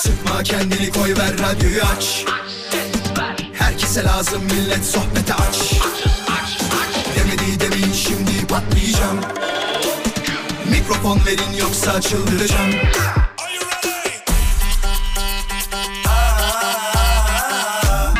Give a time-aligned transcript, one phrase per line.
[0.00, 2.24] Sıkma kendini koy ver radyoyu aç.
[3.58, 5.72] Herkese lazım millet sohbete aç.
[7.16, 9.20] Demedi demeyin şimdi patlayacağım.
[10.70, 12.70] Mikrofon verin yoksa çıldıracağım.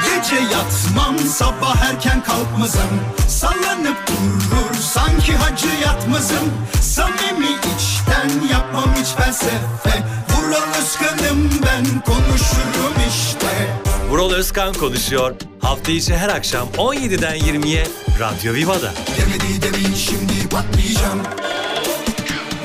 [0.05, 3.01] Gece yatmam sabah erken kalkmazım.
[3.29, 6.53] Sallanıp durur sanki hacı yatmazım.
[6.83, 10.05] Samimi içten yapmam hiç felsefe
[10.51, 13.77] Vural Özkan'ım ben konuşurum işte
[14.09, 15.35] Vural Özkan konuşuyor.
[15.61, 17.87] Hafta içi her akşam 17'den 20'ye
[18.21, 18.93] Radyo Viva'da.
[19.19, 21.23] Demedi demeyin şimdi patlayacağım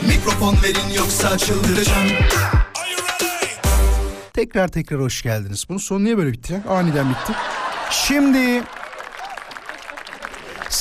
[0.08, 2.08] Mikrofon verin yoksa çıldıracağım
[4.34, 5.66] Tekrar tekrar hoş geldiniz.
[5.70, 6.74] Bunun sonu niye böyle bitti ya?
[6.74, 7.34] Aniden bitti.
[7.92, 8.64] Şimdi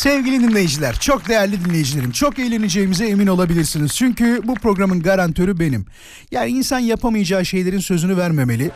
[0.05, 3.95] sevgili dinleyiciler, çok değerli dinleyicilerim, çok eğleneceğimize emin olabilirsiniz.
[3.95, 5.87] Çünkü bu programın garantörü benim.
[6.31, 8.71] Yani insan yapamayacağı şeylerin sözünü vermemeli.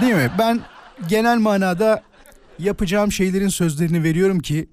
[0.00, 0.30] Değil mi?
[0.38, 0.60] Ben
[1.08, 2.02] genel manada
[2.58, 4.68] yapacağım şeylerin sözlerini veriyorum ki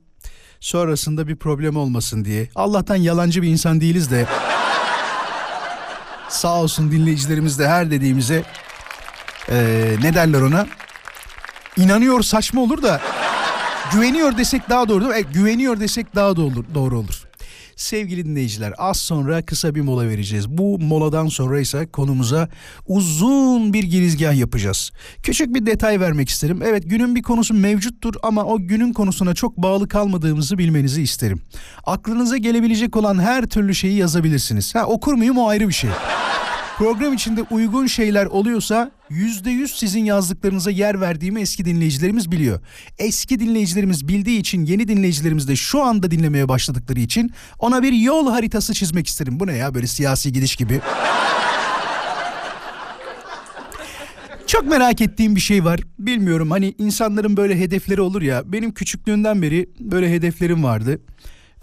[0.59, 2.49] sonrasında bir problem olmasın diye.
[2.55, 4.25] Allah'tan yalancı bir insan değiliz de.
[6.30, 8.43] Sağ olsun dinleyicilerimiz de her dediğimize
[9.49, 10.67] ee, ne derler ona?
[11.77, 13.02] İnanıyor saçma olur da
[13.94, 15.13] güveniyor desek daha doğru olur.
[15.13, 17.23] E, güveniyor desek daha doğru, doğru olur.
[17.75, 20.49] Sevgili dinleyiciler az sonra kısa bir mola vereceğiz.
[20.49, 22.49] Bu moladan sonra ise konumuza
[22.88, 24.91] uzun bir girizgah yapacağız.
[25.23, 26.61] Küçük bir detay vermek isterim.
[26.66, 31.41] Evet günün bir konusu mevcuttur ama o günün konusuna çok bağlı kalmadığımızı bilmenizi isterim.
[31.83, 34.75] Aklınıza gelebilecek olan her türlü şeyi yazabilirsiniz.
[34.75, 35.89] Ha okur muyum o ayrı bir şey.
[36.77, 42.59] Program içinde uygun şeyler oluyorsa yüzde yüz sizin yazdıklarınıza yer verdiğimi eski dinleyicilerimiz biliyor.
[42.97, 48.30] Eski dinleyicilerimiz bildiği için yeni dinleyicilerimiz de şu anda dinlemeye başladıkları için ona bir yol
[48.31, 49.39] haritası çizmek isterim.
[49.39, 50.81] Bu ne ya böyle siyasi gidiş gibi.
[54.47, 55.80] Çok merak ettiğim bir şey var.
[55.99, 58.43] Bilmiyorum hani insanların böyle hedefleri olur ya.
[58.45, 60.99] Benim küçüklüğümden beri böyle hedeflerim vardı.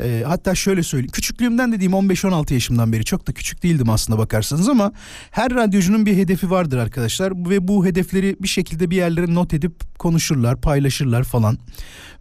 [0.03, 1.13] Ee, hatta şöyle söyleyeyim.
[1.13, 4.93] Küçüklüğümden dediğim 15-16 yaşımdan beri çok da küçük değildim aslında bakarsanız ama
[5.31, 9.99] her radyocunun bir hedefi vardır arkadaşlar ve bu hedefleri bir şekilde bir yerlere not edip
[9.99, 11.59] konuşurlar, paylaşırlar falan.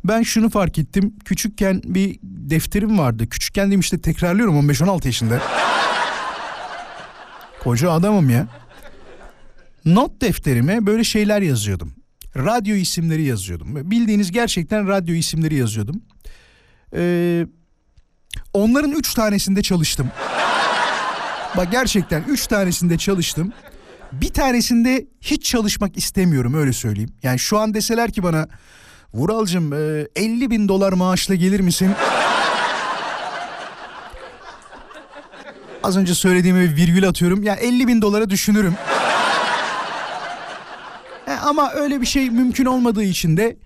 [0.04, 1.16] Ben şunu fark ettim.
[1.26, 3.30] Küçükken bir defterim vardı.
[3.30, 5.42] Küçükken dedim işte tekrarlıyorum 15-16 yaşında.
[7.64, 8.48] Koca adamım ya.
[9.86, 11.94] Not defterime böyle şeyler yazıyordum.
[12.36, 13.92] Radyo isimleri yazıyordum.
[13.92, 16.02] Bildiğiniz gerçekten radyo isimleri yazıyordum.
[16.94, 17.46] Ee,
[18.54, 20.12] onların üç tanesinde çalıştım.
[21.58, 23.54] Bak gerçekten üç tanesinde çalıştım.
[24.12, 27.14] Bir tanesinde hiç çalışmak istemiyorum öyle söyleyeyim.
[27.24, 28.48] Yani şu an deseler ki bana
[29.14, 31.92] Vuralcım e, 50 bin dolar maaşla gelir misin?
[35.84, 37.44] Az önce söylediğimi virgül atıyorum.
[37.44, 38.76] Ya yani 50 bin dolara düşünürüm.
[41.28, 43.58] E, ama öyle bir şey mümkün olmadığı için de e,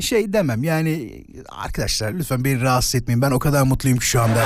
[0.00, 0.64] şey demem.
[0.64, 3.22] Yani arkadaşlar lütfen beni rahatsız etmeyin.
[3.22, 4.44] Ben o kadar mutluyum ki şu anda.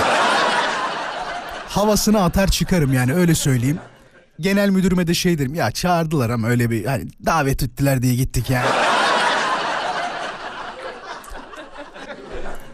[1.69, 3.79] Havasını atar çıkarım yani öyle söyleyeyim.
[4.41, 8.51] Genel müdürüme de şey derim ya çağırdılar ama öyle bir hani davet ettiler diye gittik
[8.51, 8.69] yani.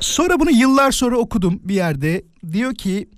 [0.00, 2.22] Sonra bunu yıllar sonra okudum bir yerde.
[2.52, 3.08] Diyor ki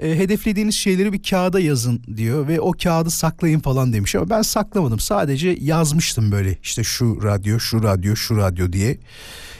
[0.00, 4.42] e, hedeflediğiniz şeyleri bir kağıda yazın diyor ve o kağıdı saklayın falan demiş ama ben
[4.42, 8.98] saklamadım sadece yazmıştım böyle işte şu radyo şu radyo şu radyo diye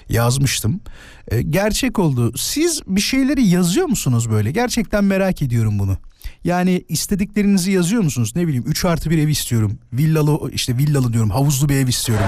[0.09, 0.81] yazmıştım.
[1.29, 2.33] E, gerçek oldu.
[2.37, 4.51] Siz bir şeyleri yazıyor musunuz böyle?
[4.51, 5.97] Gerçekten merak ediyorum bunu.
[6.45, 8.33] Yani istediklerinizi yazıyor musunuz?
[8.37, 9.79] Ne bileyim 3 artı bir ev istiyorum.
[9.93, 12.27] Villalı işte villalı diyorum havuzlu bir ev istiyorum.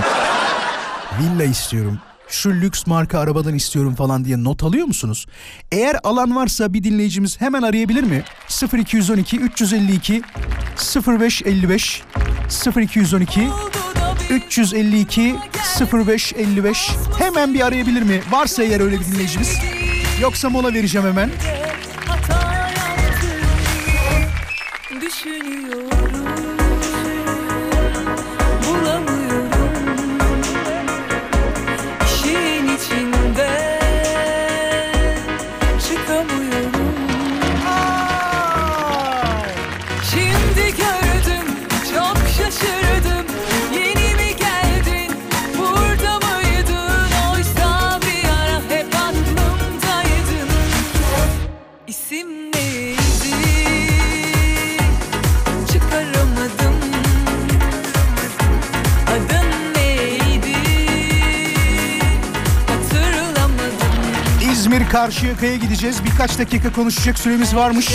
[1.21, 5.26] Villa istiyorum şu lüks marka arabadan istiyorum falan diye not alıyor musunuz?
[5.72, 8.25] Eğer alan varsa bir dinleyicimiz hemen arayabilir mi?
[8.75, 10.22] 0212 352
[11.06, 12.03] 0555
[12.76, 13.48] 0212
[14.31, 15.34] 352
[15.92, 18.20] 0555 hemen bir arayabilir mi?
[18.31, 19.50] Varsa eğer öyle bir dinleyicimiz.
[20.20, 21.31] Yoksa mola vereceğim hemen.
[65.37, 66.05] Karşıyaka'ya gideceğiz.
[66.05, 67.88] Birkaç dakika konuşacak süremiz varmış.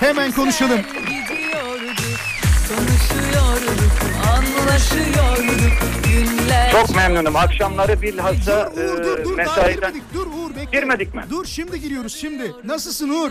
[0.00, 0.80] Hemen konuşalım.
[6.72, 7.36] Çok memnunum.
[7.36, 9.74] Akşamları bilhassa Dur Uğur dur e, dur daha mesaiden...
[9.74, 10.02] girmedik.
[10.14, 10.80] Dur Uğur bekle.
[10.80, 11.24] Girmedik mi?
[11.30, 12.52] Dur şimdi giriyoruz şimdi.
[12.64, 13.30] Nasılsın Uğur?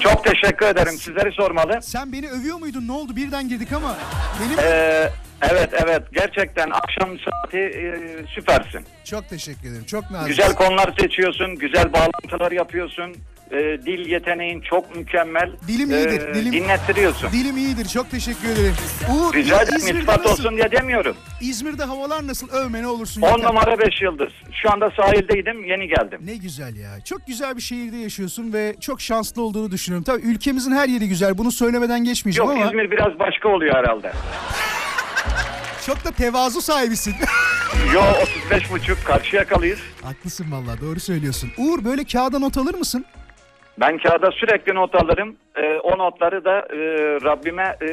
[0.00, 0.98] Çok teşekkür ederim.
[0.98, 1.78] Sizleri sormalı.
[1.82, 2.88] Sen beni övüyor muydun?
[2.88, 3.16] Ne oldu?
[3.16, 3.96] Birden girdik ama.
[4.40, 5.10] Benim Ee,
[5.42, 7.98] evet evet gerçekten akşam saati e,
[8.34, 8.80] süpersin.
[9.04, 9.84] çok teşekkür ederim.
[9.84, 10.28] Çok nazik.
[10.28, 13.16] Güzel konular seçiyorsun, güzel bağlantılar yapıyorsun.
[13.50, 15.50] Ee, dil yeteneğin çok mükemmel.
[15.68, 17.32] Dilim iyidir, Ee, dilim- Dinlettiriyorsun.
[17.32, 17.84] Dilim iyidir.
[17.88, 18.74] Çok teşekkür ederim.
[19.14, 21.16] Uğur Rica ederim ispat olsun diye demiyorum.
[21.40, 22.48] İzmir'de havalar nasıl?
[22.48, 23.22] Övme ne olursun.
[23.22, 23.44] 10 yeter.
[23.44, 24.32] numara 5 yıldız.
[24.62, 26.20] Şu anda sahildeydim, yeni geldim.
[26.24, 26.90] Ne güzel ya.
[27.04, 30.04] Çok güzel bir şehirde yaşıyorsun ve çok şanslı olduğunu düşünüyorum.
[30.04, 31.38] Tabii ülkemizin her yeri güzel.
[31.38, 34.12] Bunu söylemeden geçmeyeceğim Yok ama İzmir biraz başka oluyor herhalde.
[35.86, 37.14] Çok da tevazu sahibisin.
[37.94, 39.78] Yo 35 buçuk karşı yakalıyız.
[40.02, 41.50] Haklısın vallahi doğru söylüyorsun.
[41.58, 43.04] Uğur böyle kağıda not alır mısın?
[43.80, 45.36] Ben kağıda sürekli not alırım.
[45.56, 46.78] Ee, o notları da e,
[47.24, 47.90] Rabbime e, e,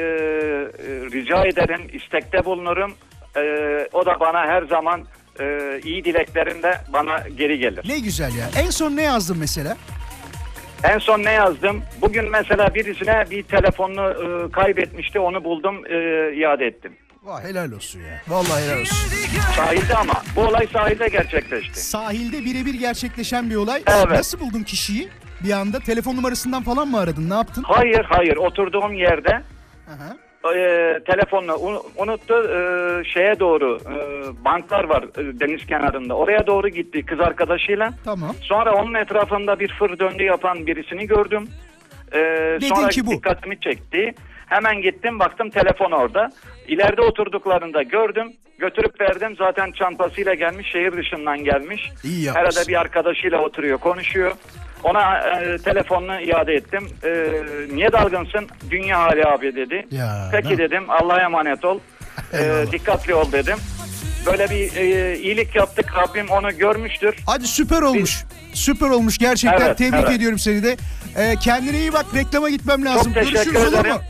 [1.12, 2.94] rica ederim, istekte bulunurum.
[3.36, 5.04] Ee, o da bana her zaman
[5.40, 7.88] e, iyi dileklerinde bana geri gelir.
[7.88, 8.46] Ne güzel ya.
[8.64, 9.76] En son ne yazdın mesela?
[10.84, 11.82] En son ne yazdım?
[12.00, 15.96] Bugün mesela birisine bir telefonunu e, kaybetmişti, onu buldum, e,
[16.36, 16.92] iade ettim.
[17.24, 18.20] Vay helal olsun ya.
[18.28, 18.96] Vallahi helal olsun.
[19.56, 20.12] Sahilde ama.
[20.36, 21.80] Bu olay sahilde gerçekleşti.
[21.80, 23.82] Sahilde birebir gerçekleşen bir olay.
[23.86, 24.06] Evet.
[24.10, 25.08] Nasıl buldun kişiyi?
[25.44, 27.30] Bir anda telefon numarasından falan mı aradın?
[27.30, 27.62] Ne yaptın?
[27.66, 28.36] Hayır, hayır.
[28.36, 29.42] Oturduğum yerde
[29.88, 30.16] Aha.
[30.54, 30.58] e,
[31.06, 32.58] telefonunu unu- unuttu e,
[33.04, 33.94] şeye doğru e,
[34.44, 38.36] banklar var e, deniz kenarında oraya doğru gitti kız arkadaşıyla Tamam.
[38.40, 41.48] sonra onun etrafında bir fır döndü yapan birisini gördüm
[42.12, 42.18] E,
[42.56, 43.10] Dedin sonra ki bu.
[43.10, 44.14] dikkatimi çekti
[44.54, 46.30] hemen gittim baktım telefon orada
[46.68, 52.40] ileride oturduklarında gördüm götürüp verdim zaten çantasıyla gelmiş şehir dışından gelmiş İyi yapmışsın.
[52.60, 54.32] herhalde bir arkadaşıyla oturuyor konuşuyor
[54.84, 56.86] ona e, telefonunu iade ettim.
[57.04, 57.10] E,
[57.74, 58.46] niye dalgınsın?
[58.70, 59.86] Dünya hali abi dedi.
[59.90, 61.78] Ya, Peki ne- dedim Allah'a emanet ol.
[62.32, 62.72] Eyvallah.
[62.72, 63.56] dikkatli ol dedim.
[64.26, 65.86] Böyle bir e, iyilik yaptık.
[65.96, 67.16] Rabbim onu görmüştür.
[67.26, 68.24] Hadi süper olmuş.
[68.52, 69.66] Süper olmuş gerçekten.
[69.66, 70.10] Evet, Tebrik evet.
[70.10, 70.76] ediyorum seni de.
[71.18, 72.06] Ee, kendine iyi bak.
[72.14, 73.12] Reklama gitmem lazım.
[73.12, 73.96] Teşekkür Görüşürüz olur ederim.
[73.96, 74.00] mu?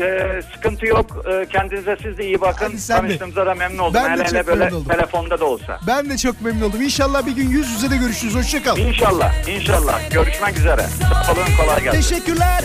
[0.00, 1.24] Ee, sıkıntı yok.
[1.30, 2.66] Ee, kendinize siz de iyi bakın.
[2.66, 3.00] Hadi sen de.
[3.00, 3.94] Tanıştığımıza da memnun oldum.
[3.94, 4.92] Ben de hele çok hele böyle memnun oldum.
[4.92, 5.78] telefonda da olsa.
[5.86, 6.82] Ben de çok memnun oldum.
[6.82, 8.34] İnşallah bir gün yüz yüze de görüşürüz.
[8.34, 8.78] Hoşçakal.
[8.78, 10.10] İnşallah, inşallah.
[10.10, 10.82] Görüşmek üzere.
[11.02, 12.00] Sağ olun, kolay gelsin.
[12.00, 12.64] Teşekkürler.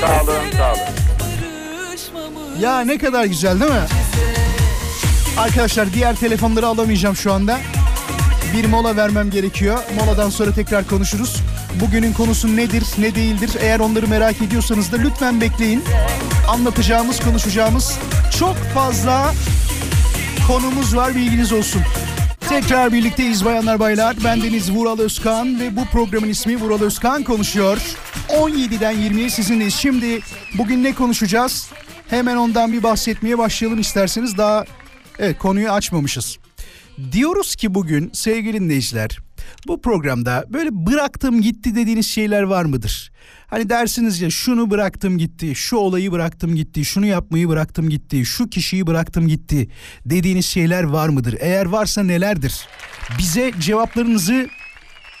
[0.00, 0.82] Sağ olun, sağ olun.
[2.60, 3.86] Ya ne kadar güzel değil mi?
[5.38, 7.58] Arkadaşlar diğer telefonları alamayacağım şu anda.
[8.56, 9.78] Bir mola vermem gerekiyor.
[10.00, 11.36] Moladan sonra tekrar konuşuruz.
[11.80, 13.50] Bugünün konusu nedir, ne değildir?
[13.60, 15.84] Eğer onları merak ediyorsanız da lütfen bekleyin.
[16.48, 17.98] Anlatacağımız, konuşacağımız
[18.38, 19.34] çok fazla
[20.46, 21.82] konumuz var bilginiz olsun.
[22.48, 24.16] Tekrar birlikteyiz bayanlar baylar.
[24.24, 27.78] Ben Deniz Vural Özkan ve bu programın ismi Vural Özkan konuşuyor.
[28.28, 29.74] 17'den 20'ye sizinleyiz.
[29.74, 30.20] Şimdi
[30.54, 31.70] bugün ne konuşacağız?
[32.10, 34.38] Hemen ondan bir bahsetmeye başlayalım isterseniz.
[34.38, 34.64] Daha
[35.18, 36.38] evet konuyu açmamışız.
[37.12, 39.27] Diyoruz ki bugün sevgili dinleyiciler
[39.66, 43.12] bu programda böyle bıraktım gitti dediğiniz şeyler var mıdır?
[43.46, 48.50] Hani dersiniz ya şunu bıraktım gitti, şu olayı bıraktım gitti, şunu yapmayı bıraktım gitti, şu
[48.50, 49.68] kişiyi bıraktım gitti
[50.06, 51.36] dediğiniz şeyler var mıdır?
[51.40, 52.66] Eğer varsa nelerdir?
[53.18, 54.48] Bize cevaplarınızı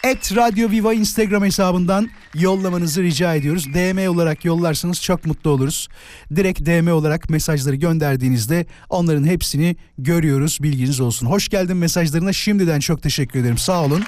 [0.04, 3.74] Et Radyo Viva Instagram hesabından yollamanızı rica ediyoruz.
[3.74, 5.88] DM olarak yollarsanız çok mutlu oluruz.
[6.36, 10.58] Direkt DM olarak mesajları gönderdiğinizde onların hepsini görüyoruz.
[10.62, 11.26] Bilginiz olsun.
[11.26, 13.58] Hoş geldin mesajlarına şimdiden çok teşekkür ederim.
[13.58, 14.04] Sağ olun.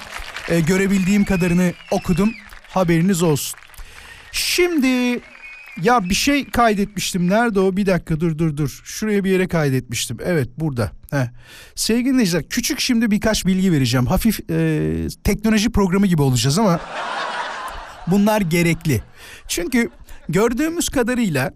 [0.49, 2.31] Ee, görebildiğim kadarını okudum.
[2.69, 3.59] Haberiniz olsun.
[4.31, 5.19] Şimdi
[5.83, 7.29] ya bir şey kaydetmiştim.
[7.29, 7.77] Nerede o?
[7.77, 8.81] Bir dakika dur dur dur.
[8.83, 10.17] Şuraya bir yere kaydetmiştim.
[10.23, 10.91] Evet burada.
[11.11, 11.27] Heh.
[11.75, 14.05] Sevgili dinleyiciler küçük şimdi birkaç bilgi vereceğim.
[14.05, 16.79] Hafif e, teknoloji programı gibi olacağız ama
[18.07, 19.01] bunlar gerekli.
[19.47, 19.89] Çünkü
[20.29, 21.51] gördüğümüz kadarıyla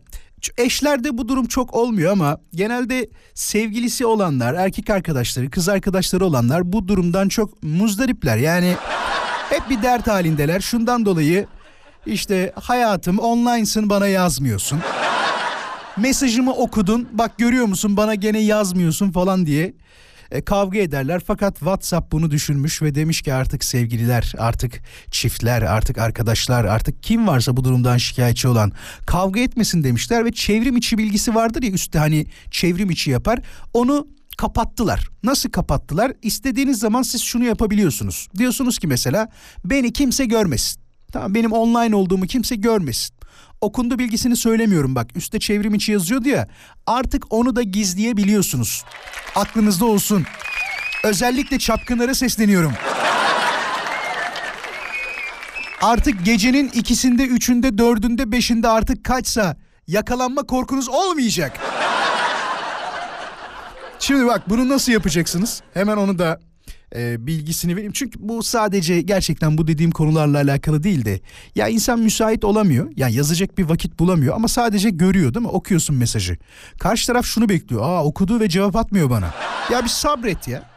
[0.58, 6.88] eşlerde bu durum çok olmuyor ama genelde sevgilisi olanlar, erkek arkadaşları, kız arkadaşları olanlar bu
[6.88, 8.38] durumdan çok muzdaripler.
[8.38, 8.76] Yani
[9.50, 10.60] hep bir dert halindeler.
[10.60, 11.48] Şundan dolayı
[12.06, 14.80] işte hayatım online'sın bana yazmıyorsun.
[15.98, 19.74] Mesajımı okudun bak görüyor musun bana gene yazmıyorsun falan diye
[20.32, 21.22] e, kavga ederler.
[21.28, 24.82] Fakat WhatsApp bunu düşünmüş ve demiş ki artık sevgililer, artık
[25.12, 28.72] çiftler, artık arkadaşlar, artık kim varsa bu durumdan şikayetçi olan
[29.06, 33.40] kavga etmesin demişler ve çevrim içi bilgisi vardır ya üstte hani çevrim içi yapar.
[33.74, 34.08] Onu
[34.38, 35.10] kapattılar.
[35.24, 36.14] Nasıl kapattılar?
[36.22, 38.28] İstediğiniz zaman siz şunu yapabiliyorsunuz.
[38.38, 39.30] Diyorsunuz ki mesela
[39.66, 40.85] beni kimse görmesin.
[41.16, 43.16] Tamam benim online olduğumu kimse görmesin.
[43.62, 45.08] Okundu bilgisini söylemiyorum bak.
[45.16, 46.48] Üstte çevrim içi yazıyordu ya.
[46.88, 48.84] Artık onu da gizleyebiliyorsunuz.
[49.36, 50.26] Aklınızda olsun.
[51.04, 52.74] Özellikle çapkınlara sesleniyorum.
[55.82, 59.58] Artık gecenin ikisinde, üçünde, dördünde, beşinde artık kaçsa
[59.88, 61.60] yakalanma korkunuz olmayacak.
[64.00, 65.62] Şimdi bak bunu nasıl yapacaksınız?
[65.74, 66.40] Hemen onu da
[66.96, 67.92] e, bilgisini vereyim.
[67.92, 71.20] Çünkü bu sadece gerçekten bu dediğim konularla alakalı değil de
[71.56, 72.92] ya insan müsait olamıyor.
[72.96, 75.52] Ya yazacak bir vakit bulamıyor ama sadece görüyor değil mi?
[75.52, 76.38] Okuyorsun mesajı.
[76.80, 77.82] Karşı taraf şunu bekliyor.
[77.84, 79.34] Aa okudu ve cevap atmıyor bana.
[79.72, 80.76] Ya bir sabret ya.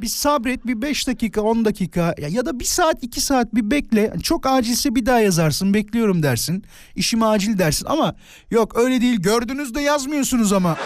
[0.00, 3.70] Bir sabret bir 5 dakika 10 dakika ya, ya da bir saat 2 saat bir
[3.70, 4.12] bekle.
[4.22, 6.64] Çok acilse bir daha yazarsın bekliyorum dersin.
[6.96, 8.14] İşim acil dersin ama
[8.50, 10.76] yok öyle değil gördünüz de yazmıyorsunuz ama.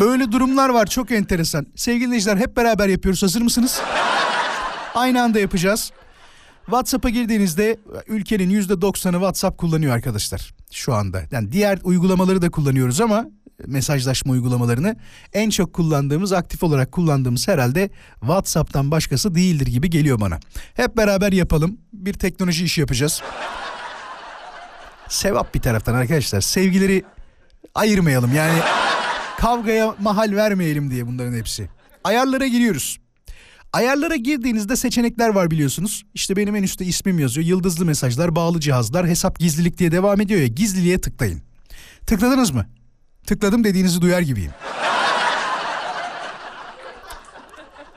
[0.00, 1.66] Böyle durumlar var çok enteresan.
[1.76, 3.80] Sevgili dinleyiciler hep beraber yapıyoruz hazır mısınız?
[4.94, 5.92] Aynı anda yapacağız.
[6.64, 11.22] WhatsApp'a girdiğinizde ülkenin %90'ı WhatsApp kullanıyor arkadaşlar şu anda.
[11.30, 13.24] Yani diğer uygulamaları da kullanıyoruz ama
[13.66, 14.96] mesajlaşma uygulamalarını
[15.32, 20.40] en çok kullandığımız, aktif olarak kullandığımız herhalde WhatsApp'tan başkası değildir gibi geliyor bana.
[20.74, 21.78] Hep beraber yapalım.
[21.92, 23.22] Bir teknoloji işi yapacağız.
[25.08, 26.40] Sevap bir taraftan arkadaşlar.
[26.40, 27.04] Sevgileri
[27.74, 28.58] ayırmayalım yani
[29.42, 31.68] kavgaya mahal vermeyelim diye bunların hepsi.
[32.04, 32.98] Ayarlara giriyoruz.
[33.72, 36.02] Ayarlara girdiğinizde seçenekler var biliyorsunuz.
[36.14, 37.46] İşte benim en üstte ismim yazıyor.
[37.46, 40.46] Yıldızlı mesajlar, bağlı cihazlar, hesap gizlilik diye devam ediyor ya.
[40.46, 41.42] Gizliliğe tıklayın.
[42.06, 42.66] Tıkladınız mı?
[43.26, 44.50] Tıkladım dediğinizi duyar gibiyim.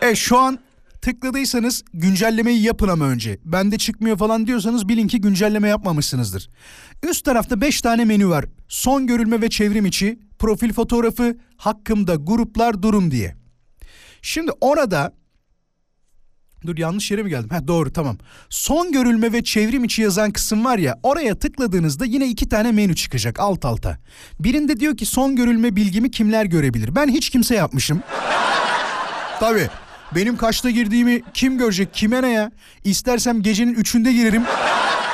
[0.01, 0.59] E şu an
[1.01, 3.39] tıkladıysanız güncellemeyi yapın ama önce.
[3.45, 6.49] Bende çıkmıyor falan diyorsanız bilin ki güncelleme yapmamışsınızdır.
[7.03, 8.45] Üst tarafta 5 tane menü var.
[8.67, 13.35] Son görülme ve çevrim içi, profil fotoğrafı, hakkımda gruplar durum diye.
[14.21, 15.13] Şimdi orada
[16.65, 17.49] Dur yanlış yere mi geldim?
[17.49, 18.17] Ha doğru tamam.
[18.49, 22.95] Son görülme ve çevrim içi yazan kısım var ya oraya tıkladığınızda yine iki tane menü
[22.95, 23.97] çıkacak alt alta.
[24.39, 26.95] Birinde diyor ki son görülme bilgimi kimler görebilir?
[26.95, 28.01] Ben hiç kimse yapmışım.
[29.39, 29.67] Tabii.
[30.15, 31.93] Benim kaçta girdiğimi kim görecek?
[31.93, 32.51] Kime ne ya?
[32.83, 34.43] İstersem gecenin üçünde girerim.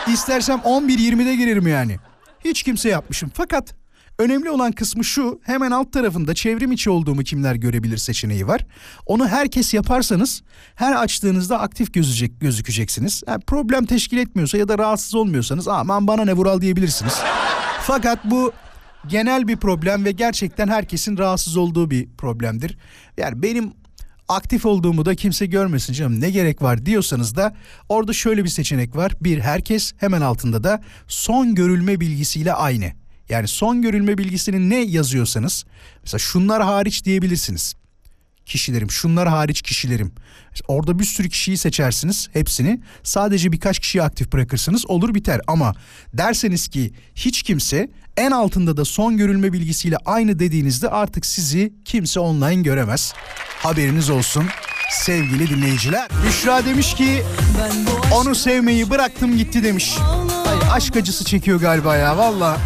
[0.08, 1.98] İstersem 11-20'de girerim yani.
[2.46, 3.32] Hiç kimse yapmışım.
[3.34, 3.81] Fakat
[4.22, 5.40] önemli olan kısmı şu.
[5.44, 8.66] Hemen alt tarafında çevrim içi olduğumu kimler görebilir seçeneği var.
[9.06, 10.44] Onu herkes yaparsanız
[10.76, 13.24] her açtığınızda aktif gözecek, gözükeceksiniz.
[13.28, 17.14] Yani problem teşkil etmiyorsa ya da rahatsız olmuyorsanız aman bana ne vural diyebilirsiniz.
[17.82, 18.54] Fakat bu
[19.08, 22.78] genel bir problem ve gerçekten herkesin rahatsız olduğu bir problemdir.
[23.18, 23.74] Yani benim
[24.28, 27.56] aktif olduğumu da kimse görmesin canım ne gerek var diyorsanız da
[27.90, 29.12] orada şöyle bir seçenek var.
[29.22, 33.01] Bir herkes hemen altında da son görülme bilgisiyle aynı.
[33.32, 35.66] Yani son görülme bilgisinin ne yazıyorsanız
[36.04, 37.74] mesela şunlar hariç diyebilirsiniz.
[38.46, 40.12] Kişilerim şunlar hariç kişilerim.
[40.68, 42.82] Orada bir sürü kişiyi seçersiniz hepsini.
[43.04, 45.42] Sadece birkaç kişiyi aktif bırakırsınız olur biter.
[45.48, 45.74] Ama
[46.14, 52.20] derseniz ki hiç kimse en altında da son görülme bilgisiyle aynı dediğinizde artık sizi kimse
[52.20, 53.14] online göremez.
[53.64, 54.46] Haberiniz olsun
[54.92, 56.08] sevgili dinleyiciler.
[56.28, 57.24] Büşra demiş ki
[58.14, 59.98] onu sevmeyi bıraktım gitti demiş.
[60.48, 62.58] Ay aşk acısı çekiyor galiba ya valla.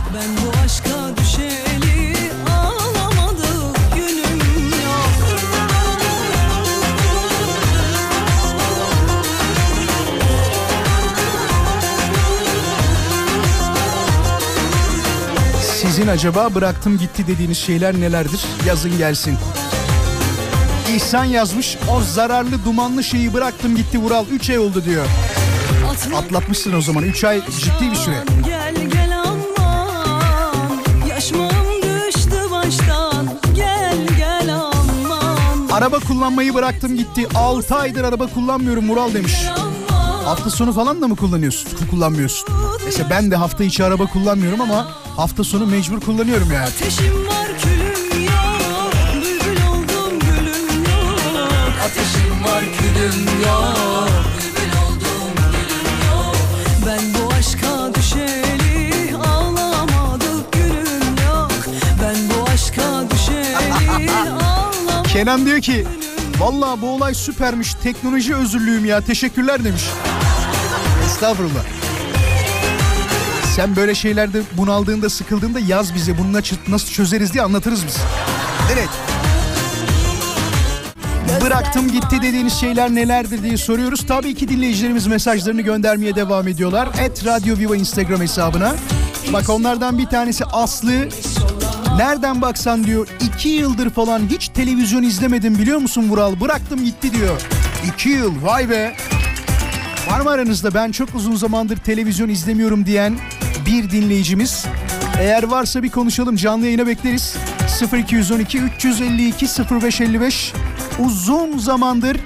[15.96, 18.42] Sizin acaba bıraktım gitti dediğiniz şeyler nelerdir?
[18.68, 19.38] Yazın gelsin.
[20.96, 25.06] İhsan yazmış o zararlı dumanlı şeyi bıraktım gitti Vural 3 ay oldu diyor.
[26.16, 28.16] Atlatmışsın o zaman 3 ay ciddi bir süre.
[28.46, 29.05] Gel gel
[35.76, 39.34] Araba kullanmayı bıraktım gitti 6 aydır araba kullanmıyorum Vural demiş.
[40.26, 41.88] Hafta sonu falan da mı kullanıyorsun?
[41.92, 42.50] Kullanmıyorsun.
[42.86, 46.66] Mesela ben de hafta içi araba kullanmıyorum ama hafta sonu mecbur kullanıyorum yani.
[46.66, 47.14] Ateşim
[65.16, 65.86] Kenan diyor ki
[66.40, 69.84] Vallahi bu olay süpermiş teknoloji özürlüyüm ya teşekkürler demiş.
[71.06, 71.64] Estağfurullah.
[73.56, 76.34] Sen böyle şeylerde bunaldığında sıkıldığında yaz bize bunu
[76.68, 77.98] nasıl- çözeriz diye anlatırız biz.
[78.74, 78.90] Evet.
[81.42, 84.06] Bıraktım gitti dediğiniz şeyler nelerdir diye soruyoruz.
[84.08, 86.90] Tabii ki dinleyicilerimiz mesajlarını göndermeye devam ediyorlar.
[87.00, 88.76] Et Radyo Viva Instagram hesabına.
[89.34, 90.92] Bak onlardan bir tanesi Aslı.
[91.98, 96.40] Nereden baksan diyor iki yıldır falan hiç televizyon izlemedim biliyor musun Vural?
[96.42, 97.42] Bıraktım gitti diyor.
[97.88, 98.96] İki yıl vay be.
[100.10, 103.18] Var mı aranızda ben çok uzun zamandır televizyon izlemiyorum diyen
[103.66, 104.66] bir dinleyicimiz?
[105.20, 107.36] Eğer varsa bir konuşalım canlı yayına bekleriz.
[107.98, 110.54] 0212 352 0555
[111.06, 112.18] Uzun zamandır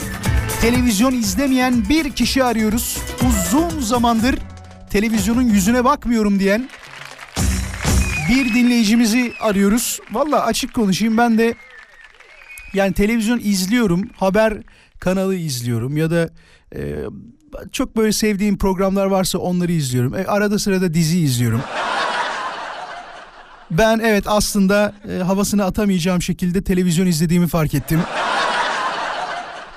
[0.62, 2.98] televizyon izlemeyen bir kişi arıyoruz.
[3.30, 4.36] Uzun zamandır
[4.90, 6.70] televizyonun yüzüne bakmıyorum diyen
[8.30, 10.00] bir dinleyicimizi arıyoruz.
[10.12, 11.56] Valla açık konuşayım ben de
[12.74, 14.54] yani televizyon izliyorum, haber
[15.00, 16.30] kanalı izliyorum ya da
[16.76, 16.96] e,
[17.72, 20.16] çok böyle sevdiğim programlar varsa onları izliyorum.
[20.16, 21.62] E, arada sırada dizi izliyorum.
[23.72, 28.02] Ben evet aslında e, havasını atamayacağım şekilde televizyon izlediğimi fark ettim.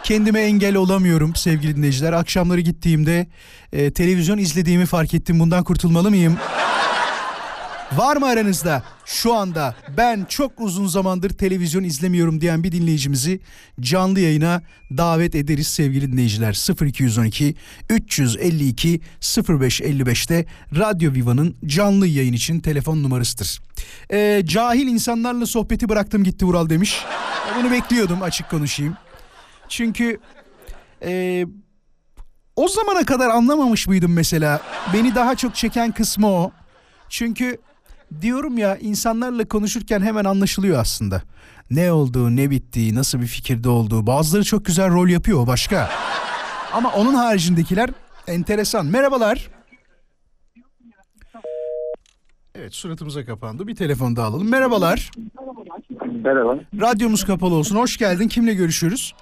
[0.05, 2.13] Kendime engel olamıyorum sevgili dinleyiciler.
[2.13, 3.27] Akşamları gittiğimde
[3.73, 5.41] e, televizyon izlediğimi fark ettim.
[5.41, 6.39] Bundan kurtulmalı mıyım?
[7.97, 13.41] Var mı aranızda şu anda ben çok uzun zamandır televizyon izlemiyorum diyen bir dinleyicimizi
[13.81, 16.85] canlı yayına davet ederiz sevgili dinleyiciler.
[16.87, 17.55] 0212
[17.91, 20.47] 352 0555'te
[20.77, 23.61] Radyo Viva'nın canlı yayın için telefon numarasıdır.
[24.13, 27.05] Ee, cahil insanlarla sohbeti bıraktım gitti Vural demiş.
[27.59, 28.97] Bunu bekliyordum açık konuşayım.
[29.69, 30.19] Çünkü
[31.03, 31.45] e,
[32.57, 34.61] o zamana kadar anlamamış mıydım mesela?
[34.95, 36.53] Beni daha çok çeken kısmı o.
[37.09, 37.59] Çünkü
[38.21, 41.23] diyorum ya insanlarla konuşurken hemen anlaşılıyor aslında.
[41.71, 44.07] Ne olduğu, ne bittiği, nasıl bir fikirde olduğu.
[44.07, 45.91] Bazıları çok güzel rol yapıyor başka.
[46.73, 47.91] Ama onun haricindekiler
[48.27, 48.87] enteresan.
[48.87, 49.49] Merhabalar.
[52.55, 53.67] Evet suratımıza kapandı.
[53.67, 54.51] Bir telefon daha alalım.
[54.51, 55.11] Merhabalar.
[56.25, 56.59] Merhaba.
[56.81, 57.77] Radyomuz kapalı olsun.
[57.77, 58.29] Hoş geldin.
[58.29, 59.15] Kimle görüşüyoruz?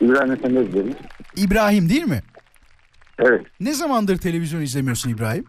[0.00, 0.94] İbrahim Efendi Özdeğim.
[1.36, 2.22] İbrahim değil mi?
[3.18, 3.46] Evet.
[3.60, 5.44] Ne zamandır televizyon izlemiyorsun İbrahim?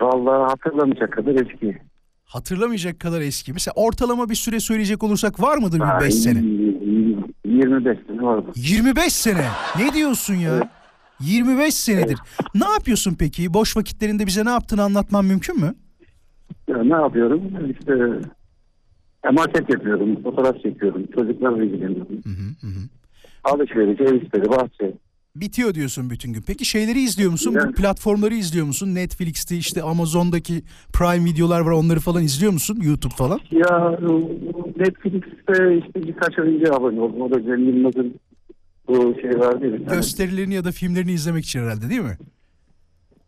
[0.00, 1.78] Vallahi hatırlamayacak kadar eski.
[2.24, 3.52] Hatırlamayacak kadar eski.
[3.52, 6.38] Mesela ortalama bir süre söyleyecek olursak var mıdır bir 5 sene?
[7.44, 8.46] 25 sene vardı.
[8.56, 9.46] 25 sene.
[9.78, 10.70] Ne diyorsun ya?
[11.20, 12.18] 25 senedir.
[12.54, 13.54] Ne yapıyorsun peki?
[13.54, 15.74] Boş vakitlerinde bize ne yaptığını anlatman mümkün mü?
[16.68, 17.42] Ya ne yapıyorum?
[17.70, 17.92] İşte
[19.24, 22.22] ya market yapıyorum, fotoğraf çekiyorum, çocuklarla ilgileniyorum.
[23.44, 24.94] Alışveriş, ev işleri, bahçe.
[25.36, 26.42] Bitiyor diyorsun bütün gün.
[26.46, 27.54] Peki şeyleri izliyor musun?
[27.54, 28.94] Bu Yani- platformları izliyor musun?
[28.94, 32.78] Netflix'te işte Amazon'daki Prime videolar var onları falan izliyor musun?
[32.82, 33.40] YouTube falan.
[33.50, 33.90] Ya
[34.76, 37.22] Netflix'te işte birkaç önce abone oldum.
[37.22, 38.14] O da Cem Yılmaz'ın
[38.88, 39.72] bu şey vardı ya.
[39.72, 39.96] bir tane.
[39.96, 42.18] Gösterilerini ya da filmlerini izlemek için herhalde değil mi?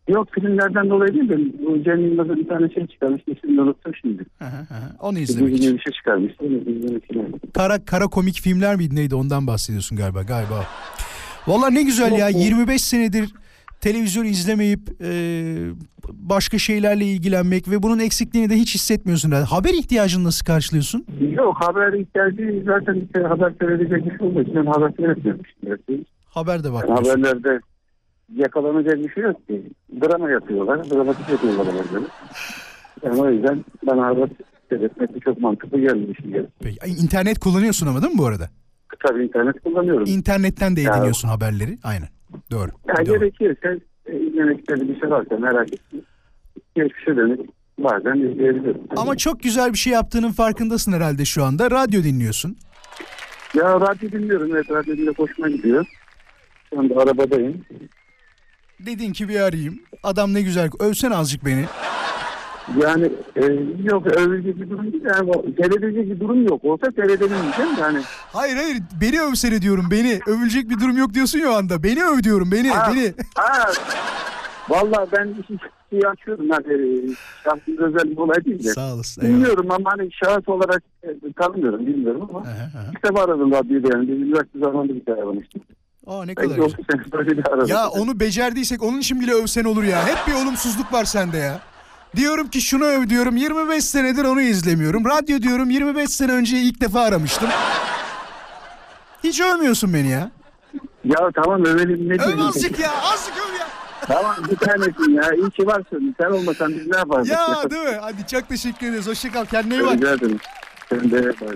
[0.08, 1.36] Yok filmlerden dolayı değil de
[1.66, 3.22] bu Cem Yılmaz'ın bir tane şey çıkarmış.
[3.26, 4.24] İsmini unuttum şimdi.
[4.38, 4.64] Hı hı.
[5.00, 5.76] Onu izlemek için.
[5.76, 6.32] bir şey çıkarmış.
[6.40, 7.40] Onu izlemek için.
[7.54, 10.66] Kara kara komik filmler miydi neydi ondan bahsediyorsun galiba galiba.
[11.50, 13.34] Valla ne güzel ya 25 senedir
[13.80, 15.10] televizyon izlemeyip e,
[16.12, 19.30] başka şeylerle ilgilenmek ve bunun eksikliğini de hiç hissetmiyorsun.
[19.30, 19.46] herhalde.
[19.46, 21.04] Haber ihtiyacını nasıl karşılıyorsun?
[21.32, 26.04] Yok haber ihtiyacı zaten kere haber seyredecek bir şey olmadığı için haber seyretmiyorum.
[26.24, 27.04] Haber de Yani bakmıyorsun.
[27.22, 27.60] haberlerde
[28.36, 29.62] yakalanacak bir şey yok ki.
[30.02, 32.04] Drama yapıyorlar, dramatik yapıyorlar haberleri.
[33.04, 34.28] Yani o yüzden bana haber
[34.68, 36.46] seyretmek çok mantıklı geldi şimdi.
[36.62, 38.48] Peki, İnternet kullanıyorsun ama değil mi bu arada?
[39.06, 40.04] Tabii internet kullanıyorum.
[40.06, 40.92] İnternetten de Ya.
[40.94, 41.78] ediniyorsun haberleri.
[41.84, 42.08] Aynen.
[42.50, 42.70] Doğru.
[42.96, 43.18] yani Doğru.
[43.20, 46.02] gerekirse e, izlemek istediğim bir şey varsa merak ettim.
[46.74, 47.40] Geçmişe dönüp
[47.78, 48.80] bazen izleyebilirim.
[48.96, 51.70] Ama çok güzel bir şey yaptığının farkındasın herhalde şu anda.
[51.70, 52.56] Radyo dinliyorsun.
[53.54, 54.50] Ya radyo dinliyorum.
[54.56, 55.86] Evet radyo dinlemek hoşuma gidiyor.
[56.70, 57.64] Şu anda arabadayım.
[58.86, 59.80] Dedin ki bir arayayım.
[60.02, 60.70] Adam ne güzel.
[60.80, 61.64] Övsen azıcık beni.
[62.78, 63.44] Yani e,
[63.84, 65.04] yok övülecek bir durum değil.
[65.04, 66.64] Yani, seyredecek bir durum yok.
[66.64, 67.98] Olsa seyredelim diyeceğim de hani.
[68.32, 70.20] Hayır hayır beni övsene diyorum beni.
[70.26, 71.82] Övülecek bir durum yok diyorsun ya o anda.
[71.82, 73.12] Beni öv diyorum beni Ha, beni.
[73.34, 73.70] ha,
[74.68, 75.34] vallahi ben
[75.90, 76.46] şeyi açıyorum.
[76.48, 76.66] Yani
[77.44, 78.68] şahsın özel bir olay değil de.
[78.68, 79.22] Sağ olasın.
[79.22, 79.36] eyvallah.
[79.36, 82.38] Bilmiyorum ama hani şahıs olarak e, tanımıyorum bilmiyorum ama.
[82.38, 82.90] Aha, aha.
[82.92, 84.08] İlk defa aradım radyoyu da yani.
[84.08, 85.62] Biz üniversite zamanında bir kere aramıştık.
[86.06, 86.80] Aa ne kadar Belki güzel.
[86.80, 87.68] 30 sene bir aradım.
[87.68, 90.06] Ya onu becerdiysek onun için bile övsen olur ya.
[90.06, 91.60] Hep bir olumsuzluk var sende ya.
[92.16, 95.04] Diyorum ki şunu öv diyorum 25 senedir onu izlemiyorum.
[95.04, 97.48] Radyo diyorum 25 sene önce ilk defa aramıştım.
[99.24, 100.30] Hiç övmüyorsun beni ya.
[101.04, 103.66] Ya tamam övelim ne Öv azıcık ya azıcık öv ya.
[104.00, 105.32] Tamam bir tanesin ya.
[105.34, 106.14] İyi ki varsın.
[106.20, 107.32] Sen olmasan biz ne yapardık?
[107.32, 107.98] Ya değil mi?
[108.00, 109.06] Hadi çok teşekkür ederiz.
[109.06, 109.44] Hoşça kal.
[109.44, 109.92] Kendine iyi bak.
[109.94, 110.38] Rica ederim.
[110.88, 111.54] Sen de bak.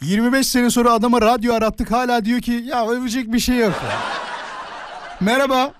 [0.00, 3.72] 25 sene sonra adama radyo arattık hala diyor ki ya övecek bir şey yok.
[5.20, 5.72] Merhaba.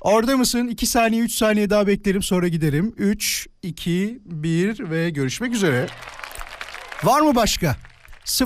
[0.00, 0.68] Orada mısın?
[0.68, 2.94] 2 saniye 3 saniye daha beklerim sonra giderim.
[2.96, 5.86] 3, 2, 1 ve görüşmek üzere.
[7.04, 7.76] Var mı başka?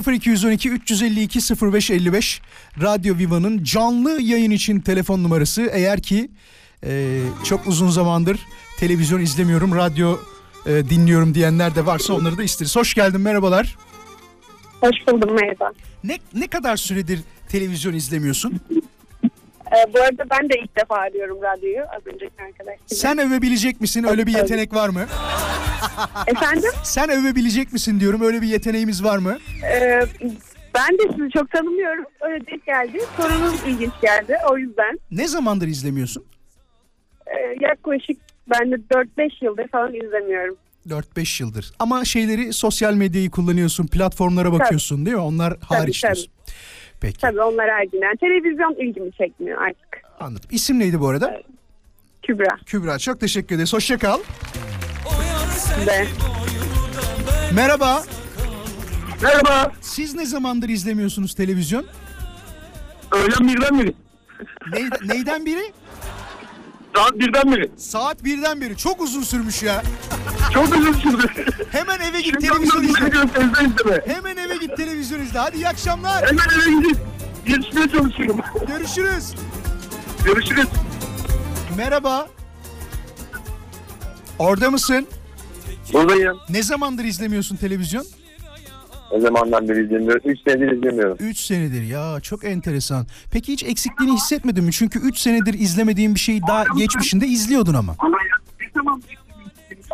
[0.07, 2.41] 0212 352 0555
[2.81, 5.69] Radyo Viva'nın canlı yayın için telefon numarası.
[5.73, 6.31] Eğer ki
[6.83, 8.39] e, çok uzun zamandır
[8.79, 10.17] televizyon izlemiyorum, radyo
[10.65, 12.75] e, dinliyorum diyenler de varsa onları da isteriz.
[12.75, 13.77] Hoş geldin, merhabalar.
[14.81, 15.71] Hoş buldum merhaba.
[16.03, 18.59] Ne ne kadar süredir televizyon izlemiyorsun?
[19.75, 22.95] Ee, bu arada ben de ilk defa arıyorum radyoyu az önceki arkadaş gibi.
[22.99, 24.03] Sen övebilecek misin?
[24.03, 25.01] Öyle bir yetenek var mı?
[26.27, 28.21] Efendim Sen övebilecek misin diyorum.
[28.21, 29.37] Öyle bir yeteneğimiz var mı?
[29.71, 30.01] Ee,
[30.75, 32.05] ben de sizi çok tanımıyorum.
[32.21, 32.99] Öyle denk geldi.
[33.17, 34.37] Sorunuz ilginç geldi.
[34.51, 36.25] O yüzden Ne zamandır izlemiyorsun?
[37.27, 38.17] e, yaklaşık
[38.49, 40.55] Ben de 4-5 yıldır falan izlemiyorum.
[40.89, 41.71] 4-5 yıldır.
[41.79, 45.21] Ama şeyleri sosyal medyayı kullanıyorsun, platformlara bakıyorsun değil mi?
[45.21, 46.13] Onlar hariç tabii.
[46.15, 46.33] diyorsun.
[47.01, 48.01] Peki Tabii onlar her gün.
[48.01, 50.01] Yani televizyon ilgimi çekmiyor artık.
[50.19, 50.49] anladım.
[50.51, 51.41] İsim neydi bu arada?
[52.23, 52.57] Kübra.
[52.65, 53.73] Kübra çok teşekkür ederiz.
[53.73, 54.19] Hoşça kal.
[55.85, 56.07] De.
[57.55, 58.03] Merhaba.
[59.23, 59.71] Merhaba.
[59.81, 61.85] Siz ne zamandır izlemiyorsunuz televizyon?
[63.11, 63.93] Öğlen birden beri.
[64.71, 65.71] Ney- neyden biri?
[66.95, 67.71] Saat birden beri.
[67.77, 68.77] Saat birden beri.
[68.77, 69.83] Çok uzun sürmüş ya.
[70.53, 71.27] Çok uzun sürdü.
[71.71, 72.93] Hemen eve git Şimdi televizyon izle.
[72.99, 74.01] sonra televizyon izleme.
[74.05, 75.39] Hemen eve git televizyon izle.
[75.39, 76.25] Hadi iyi akşamlar.
[76.27, 76.97] Hemen eve gidip
[77.47, 78.39] yetişmeye çalışıyorum.
[78.67, 79.33] Görüşürüz.
[80.25, 80.67] Görüşürüz.
[81.77, 82.27] Merhaba.
[84.39, 85.07] Orada mısın?
[85.93, 86.37] Buradayım.
[86.49, 88.05] Ne zamandır izlemiyorsun televizyon?
[89.11, 90.21] O zamandan beri izlemiyorum.
[90.25, 91.17] 3 senedir izlemiyorum.
[91.19, 93.05] 3 senedir ya çok enteresan.
[93.31, 94.71] Peki hiç eksikliğini hissetmedin mi?
[94.71, 97.95] Çünkü 3 senedir izlemediğin bir şeyi daha geçmişinde izliyordun ama.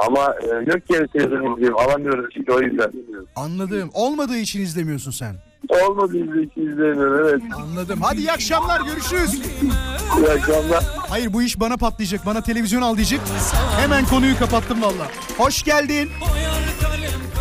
[0.08, 1.78] Ama e, yok ki televizyon izleyeyim.
[1.78, 2.92] Alamıyorum çünkü o yüzden.
[3.36, 3.90] Anladım.
[3.94, 5.36] Olmadığı için izlemiyorsun sen.
[5.70, 7.42] Olmadı izle için izlemiyorum evet.
[7.56, 8.00] Anladım.
[8.02, 9.42] Hadi iyi akşamlar görüşürüz.
[10.20, 10.84] İyi akşamlar.
[11.10, 12.26] Hayır bu iş bana patlayacak.
[12.26, 13.20] Bana televizyon al diyecek.
[13.80, 15.08] Hemen konuyu kapattım valla.
[15.38, 16.10] Hoş geldin.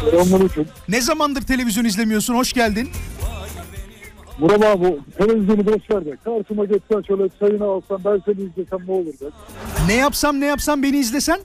[0.00, 0.66] Selamünaleyküm.
[0.88, 2.34] Ne zamandır televizyon izlemiyorsun?
[2.34, 2.88] Hoş geldin.
[4.38, 6.16] Murat abi televizyonu boş ver de.
[6.24, 9.24] Karşıma geçsen şöyle çayını alsan ben seni izlesem ne olur be.
[9.86, 11.40] Ne yapsam ne yapsam beni izlesen?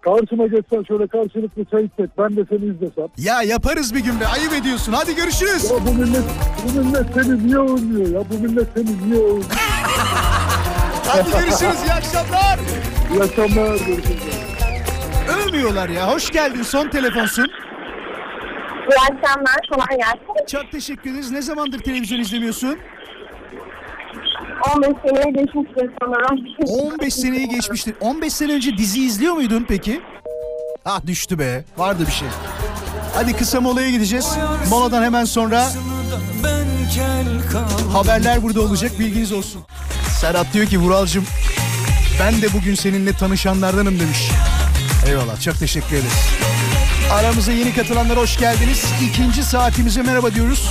[0.00, 3.06] Karşıma geçsen şöyle karşılıklı çay içsek ben de seni izlesem.
[3.18, 4.26] Ya yaparız bir gün be.
[4.26, 4.92] Ayıp ediyorsun.
[4.92, 5.70] Hadi görüşürüz.
[5.70, 6.22] Ya bu millet,
[6.64, 8.22] bu millet seni niye övmüyor ya?
[8.30, 9.44] Bu millet seni niye övmüyor?
[11.06, 11.82] Hadi görüşürüz.
[11.86, 12.58] İyi akşamlar.
[13.14, 13.76] İyi akşamlar.
[13.86, 14.47] Görüşürüz.
[15.28, 16.12] Övmüyorlar ya.
[16.12, 16.62] Hoş geldin.
[16.62, 17.46] Son telefonsun.
[18.90, 19.56] İyi akşamlar.
[19.72, 20.46] Kolay gelsin.
[20.52, 21.30] Çok teşekkür ederiz.
[21.30, 22.78] Ne zamandır televizyon izlemiyorsun?
[24.76, 26.46] 15 seneye geçmiştir sanırım.
[26.92, 27.94] 15 seneyi geçmiştir.
[28.00, 30.00] 15 sene önce dizi izliyor muydun peki?
[30.84, 31.64] Ah düştü be.
[31.76, 32.28] Vardı bir şey.
[33.14, 34.38] Hadi kısa molaya gideceğiz.
[34.70, 35.64] Moladan hemen sonra
[37.92, 38.90] haberler burada olacak.
[38.98, 39.62] Bilginiz olsun.
[40.20, 41.24] Serhat diyor ki Vuralcığım
[42.20, 44.30] ben de bugün seninle tanışanlardanım demiş.
[45.06, 46.12] Eyvallah çok teşekkür ederiz.
[47.12, 48.84] Aramıza yeni katılanlar hoş geldiniz.
[49.10, 50.70] İkinci saatimize merhaba diyoruz.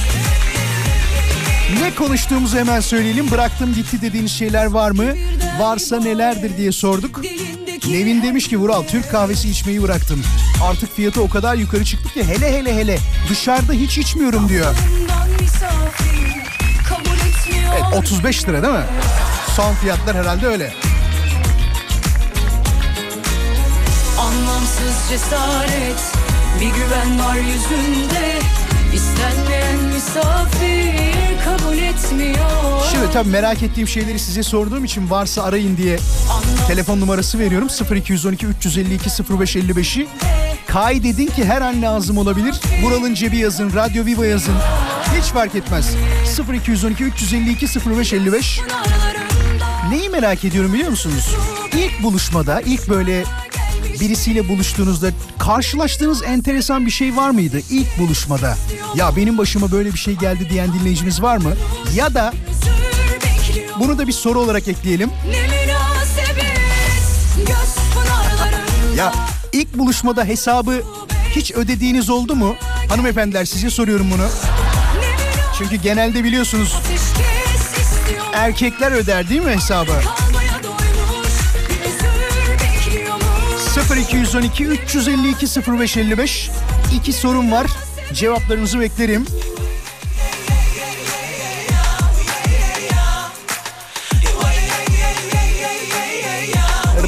[1.82, 3.32] Ne konuştuğumuzu hemen söyleyelim.
[3.32, 5.06] Bıraktım gitti dediğiniz şeyler var mı?
[5.60, 7.22] Varsa nelerdir diye sorduk.
[7.90, 10.24] Nevin demiş ki Vural Türk kahvesi içmeyi bıraktım.
[10.64, 12.98] Artık fiyatı o kadar yukarı çıktı ki hele hele hele
[13.30, 14.76] dışarıda hiç içmiyorum diyor.
[17.74, 18.86] Evet 35 lira değil mi?
[19.56, 20.74] Son fiyatlar herhalde öyle.
[24.38, 26.14] Anlamsız cesaret
[26.60, 28.40] Bir güven var yüzünde
[28.94, 36.00] İstenmeyen misafir kabul etmiyor Şimdi tabii merak ettiğim şeyleri size sorduğum için varsa arayın diye
[36.68, 37.68] telefon numarası veriyorum.
[37.96, 40.08] 0212 352 0555'i
[40.68, 42.56] kaydedin ki her an lazım olabilir.
[42.84, 44.56] Vural'ın cebi yazın, Radyo Viva yazın.
[45.20, 45.96] Hiç fark etmez.
[46.54, 48.62] 0212 352 0555
[49.90, 51.36] Neyi merak ediyorum biliyor musunuz?
[51.74, 53.24] İlk buluşmada, ilk böyle
[54.00, 55.08] birisiyle buluştuğunuzda
[55.40, 58.58] karşılaştığınız enteresan bir şey var mıydı ilk buluşmada?
[58.96, 61.54] Ya benim başıma böyle bir şey geldi diyen dinleyicimiz var mı?
[61.96, 62.34] Ya da
[63.80, 65.10] bunu da bir soru olarak ekleyelim.
[68.98, 69.14] Ya
[69.54, 70.82] ilk buluşmada hesabı
[71.36, 72.56] hiç ödediğiniz oldu mu?
[72.90, 74.28] Hanımefendiler size soruyorum bunu.
[75.58, 76.76] Çünkü genelde biliyorsunuz
[78.34, 79.92] erkekler öder değil mi hesabı?
[83.96, 86.50] 0212 352 0555
[86.96, 87.68] İki sorum var.
[88.14, 89.26] Cevaplarınızı beklerim.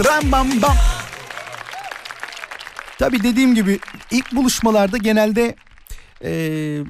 [0.05, 0.75] Ram bam bam.
[2.99, 3.79] Tabii dediğim gibi
[4.11, 5.55] ilk buluşmalarda genelde
[6.23, 6.83] eee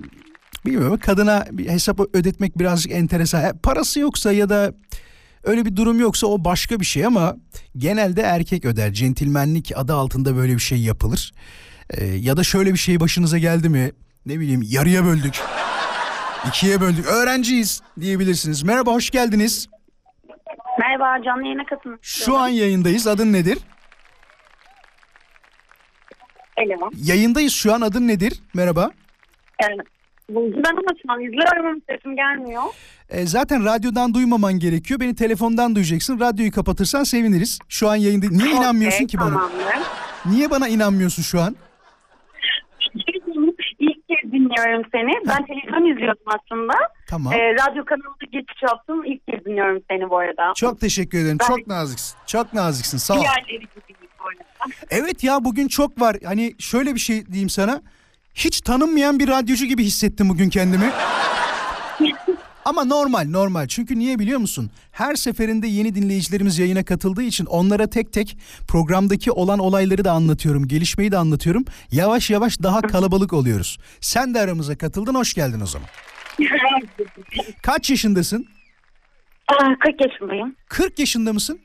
[0.66, 3.58] bilmiyorum kadına bir hesap ödetmek birazcık enteresan.
[3.58, 4.74] Parası yoksa ya da
[5.44, 7.36] öyle bir durum yoksa o başka bir şey ama
[7.78, 8.94] genelde erkek öder.
[8.94, 11.34] Centilmenlik adı altında böyle bir şey yapılır.
[11.90, 13.92] Ee, ya da şöyle bir şey başınıza geldi mi?
[14.26, 15.40] Ne bileyim yarıya böldük.
[16.48, 17.06] ikiye böldük.
[17.06, 18.64] Öğrenciyiz diyebilirsiniz.
[18.64, 19.70] Merhaba hoş geldiniz.
[20.80, 23.08] Merhaba canlı yayına katılmak Şu an yayındayız.
[23.08, 23.58] Adın nedir?
[26.58, 26.92] Eleman.
[27.04, 27.82] Yayındayız şu an.
[27.82, 28.42] Adın nedir?
[28.54, 28.92] Merhaba.
[29.62, 29.78] Yani,
[30.30, 32.64] ben ama şu an izliyorum sesim gelmiyor.
[33.10, 35.00] Ee, zaten radyodan duymaman gerekiyor.
[35.00, 36.20] Beni telefondan duyacaksın.
[36.20, 37.60] Radyoyu kapatırsan seviniriz.
[37.70, 38.26] Şu an yayında.
[38.32, 39.30] Niye inanmıyorsun ki bana?
[39.30, 39.66] Tamamdır.
[40.26, 41.56] Niye bana inanmıyorsun şu an?
[43.80, 45.12] İlk kez dinliyorum seni.
[45.28, 46.74] Ben televizyon izliyordum aslında.
[47.08, 47.34] Tamam.
[47.34, 49.06] Ee, radyo kanalında geçiş yaptım.
[49.06, 50.54] İlk kez dinliyorum seni bu arada.
[50.56, 51.38] Çok teşekkür ederim.
[51.42, 52.18] Ben- Çok naziksin.
[52.28, 52.98] Çok naziksin.
[52.98, 53.24] Sağ ol.
[54.90, 56.16] Evet ya bugün çok var.
[56.26, 57.82] Hani şöyle bir şey diyeyim sana.
[58.36, 60.92] Hiç tanınmayan bir radyocu gibi hissettim bugün kendimi.
[62.66, 63.68] Ama normal normal.
[63.68, 64.72] Çünkü niye biliyor musun?
[64.92, 68.38] Her seferinde yeni dinleyicilerimiz yayına katıldığı için onlara tek tek
[68.68, 70.68] programdaki olan olayları da anlatıyorum.
[70.68, 71.66] Gelişmeyi de anlatıyorum.
[71.92, 73.78] Yavaş yavaş daha kalabalık oluyoruz.
[74.02, 75.16] Sen de aramıza katıldın.
[75.16, 75.88] Hoş geldin o zaman.
[77.62, 78.46] Kaç yaşındasın?
[79.48, 80.56] Aa, 40 yaşındayım.
[80.70, 81.60] 40 yaşında mısın?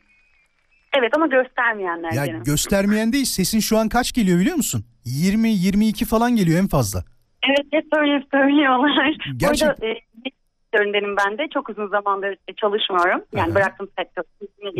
[0.98, 2.38] Evet ama göstermeyenler Ya gene.
[2.38, 3.24] göstermeyen değil.
[3.24, 4.84] Sesin şu an kaç geliyor biliyor musun?
[5.04, 7.04] 20 22 falan geliyor en fazla.
[7.48, 9.16] Evet hep böyle söylüyorlar.
[9.36, 11.42] Gerçek- Burada e, sektöründenim ben de.
[11.54, 13.24] Çok uzun zamandır e, çalışmıyorum.
[13.34, 13.54] Yani Aha.
[13.54, 14.26] bıraktım sektörü.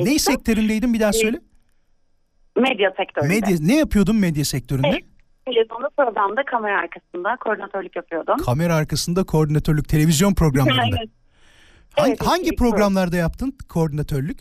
[0.04, 1.40] Ne sektöründeydin bir daha söyle.
[2.56, 3.34] Medya sektöründe.
[3.34, 4.88] Medya ne yapıyordun medya sektöründe?
[4.88, 5.04] Evet.
[5.46, 8.36] Televizyonda programda kamera arkasında koordinatörlük yapıyordum.
[8.36, 10.96] Kamera arkasında koordinatörlük televizyon programlarında.
[10.98, 11.10] Evet.
[11.96, 14.38] Hangi, Evet, hangi programlarda yaptın koordinatörlük?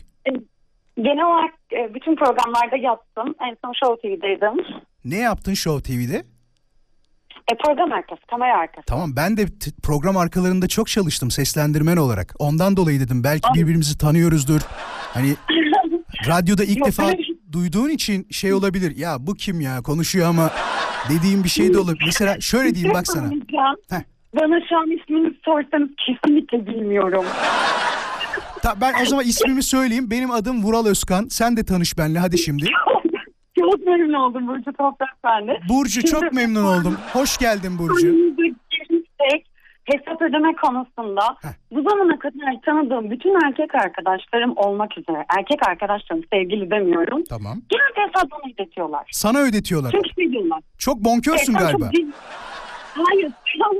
[0.96, 3.34] Genel olarak e, bütün programlarda yaptım.
[3.50, 4.64] En son Show TV'deydim.
[5.04, 6.16] Ne yaptın Show TV'de?
[7.52, 8.86] E, program arkası, kamera arkası.
[8.86, 12.34] Tamam ben de t- program arkalarında çok çalıştım seslendirmen olarak.
[12.38, 14.60] Ondan dolayı dedim belki birbirimizi tanıyoruzdur.
[15.14, 15.34] Hani
[16.28, 18.96] radyoda ilk Yok, defa öyle şey- duyduğun için şey olabilir.
[18.96, 20.50] Ya bu kim ya konuşuyor ama
[21.10, 22.02] dediğim bir şey de olabilir.
[22.06, 23.30] Mesela şöyle diyeyim bak sana.
[24.40, 27.24] Bana şu an ismini sorsanız kesinlikle bilmiyorum.
[28.62, 30.10] Ta- ben o zaman ismimi söyleyeyim.
[30.10, 31.26] Benim adım Vural Özkan.
[31.28, 32.64] Sen de tanış benimle hadi şimdi.
[33.64, 35.60] Çok memnun oldum Burcu Toprak ben de.
[35.68, 36.96] Burcu çok memnun oldum.
[37.12, 38.14] Hoş geldin Burcu.
[39.30, 39.46] Tek
[39.84, 41.48] hesap ödeme konusunda Heh.
[41.70, 47.24] bu zamana kadar tanıdığım bütün erkek arkadaşlarım olmak üzere erkek arkadaşlarım sevgili demiyorum.
[47.28, 47.58] Tamam.
[47.68, 49.08] Genelde hesap bana ödetiyorlar.
[49.12, 49.90] Sana ödetiyorlar.
[49.92, 50.60] Çünkü şey diyorlar.
[50.78, 51.90] Çok bonkörsün "E, galiba.
[51.94, 52.14] Çok
[53.08, 53.32] Hayır.
[53.58, 53.74] Çok,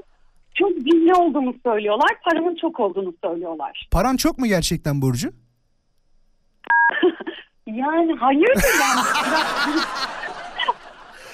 [0.54, 2.08] çok dinli olduğumu söylüyorlar.
[2.24, 3.88] Paramın çok olduğunu söylüyorlar.
[3.90, 5.28] Paran çok mu gerçekten Burcu?
[7.66, 9.00] Yani hayırdır yani.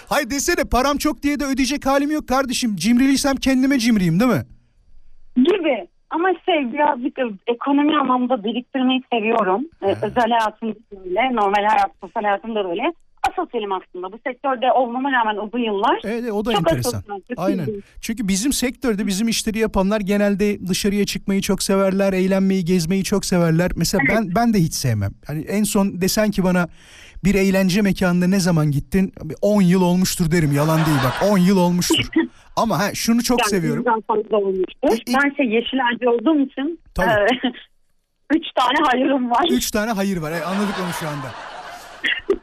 [0.09, 2.77] Hayır desene param çok diye de ödeyecek halim yok kardeşim.
[2.77, 4.47] Cimriliysem kendime cimriyim değil mi?
[5.37, 5.89] gibi.
[6.11, 9.65] Ama şey birazcık ekonomi anlamda biriktirmeyi seviyorum.
[9.83, 12.93] Ee, özel hayatımda öyle, normal hayat, sosyal hayatımda da öyle.
[13.43, 14.13] Asosyalim aslında.
[14.13, 16.01] Bu sektörde olmama rağmen uzun yıllar.
[16.05, 16.99] Evet o da Çok enteresan.
[16.99, 17.59] asosyal, Aynen.
[17.59, 17.89] kesinlikle.
[18.01, 23.71] Çünkü bizim sektörde bizim işleri yapanlar genelde dışarıya çıkmayı çok severler, eğlenmeyi, gezmeyi çok severler.
[23.77, 25.11] Mesela ben ben de hiç sevmem.
[25.27, 26.69] Hani en son desen ki bana
[27.25, 29.13] bir eğlence mekanına ne zaman gittin?
[29.43, 30.53] 10 yıl olmuştur derim.
[30.53, 31.31] Yalan değil bak.
[31.31, 32.09] 10 yıl olmuştur.
[32.57, 33.85] Ama ha şunu çok Yani seviyorum.
[34.09, 34.89] fazla olmuştur.
[35.09, 37.11] İ- Ben şey Yeşilerci olduğum için Tabii.
[37.11, 37.27] e,
[38.37, 39.47] üç tane hayırım var.
[39.51, 40.31] Üç tane hayır var.
[40.33, 41.27] Evet, anladık onu şu anda.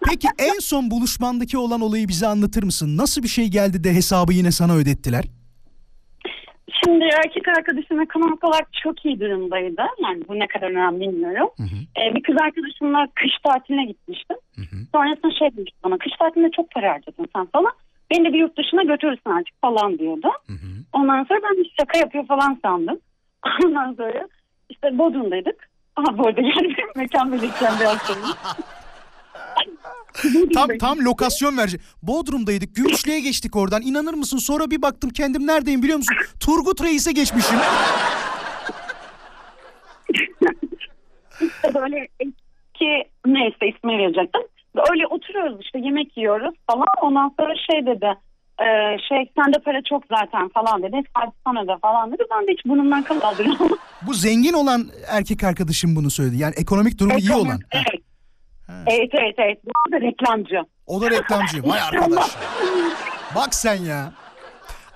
[0.09, 2.97] Peki en son buluşmandaki olan olayı bize anlatır mısın?
[2.97, 5.23] Nasıl bir şey geldi de hesabı yine sana ödettiler?
[6.83, 9.81] Şimdi erkek arkadaşım ekonomik olarak çok iyi durumdaydı.
[10.03, 11.49] Yani bu ne kadar önemli bilmiyorum.
[11.97, 14.37] Ee, bir kız arkadaşımla kış tatiline gitmiştim.
[14.91, 17.73] Sonrasında şey demişti bana kış tatilinde çok para harcadın sen falan.
[18.11, 20.27] Beni de bir yurt dışına götürürsün artık falan diyordu.
[20.93, 22.99] Ondan sonra ben de şaka yapıyor falan sandım.
[23.65, 24.27] Ondan sonra
[24.69, 25.69] işte Bodrum'daydık.
[25.95, 28.27] Aha bu arada yani mekan belirteceğim biraz sonra.
[30.53, 31.81] Tam tam lokasyon verecek.
[32.03, 32.75] Bodrum'daydık.
[32.75, 33.81] Gümüşlü'ye geçtik oradan.
[33.81, 34.37] İnanır mısın?
[34.37, 36.15] Sonra bir baktım kendim neredeyim biliyor musun?
[36.39, 37.57] Turgut Reis'e geçmişim.
[41.41, 44.41] İşte böyle eski neyse ismi verecektim.
[44.91, 46.87] Öyle oturuyoruz işte yemek yiyoruz falan.
[47.01, 48.17] Ondan sonra şey dedi
[48.59, 50.95] e, şey sende para çok zaten falan dedi.
[51.13, 52.23] Hadi sana da falan dedi.
[52.31, 53.77] Ben de hiç burnumdan kaldırıyorum.
[54.01, 56.37] Bu zengin olan erkek arkadaşım bunu söyledi.
[56.37, 57.59] Yani ekonomik durumu iyi olan.
[57.73, 57.79] Ha,
[58.69, 58.87] Evet.
[58.87, 59.57] Evet evet evet.
[59.65, 60.55] Bu da reklamcı.
[60.87, 61.63] O da reklamcı.
[61.63, 62.35] Vay arkadaş.
[63.35, 64.13] Bak sen ya.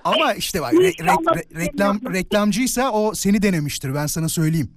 [0.04, 4.70] Ama işte bak re- re- re- reklam reklamcıysa o seni denemiştir ben sana söyleyeyim.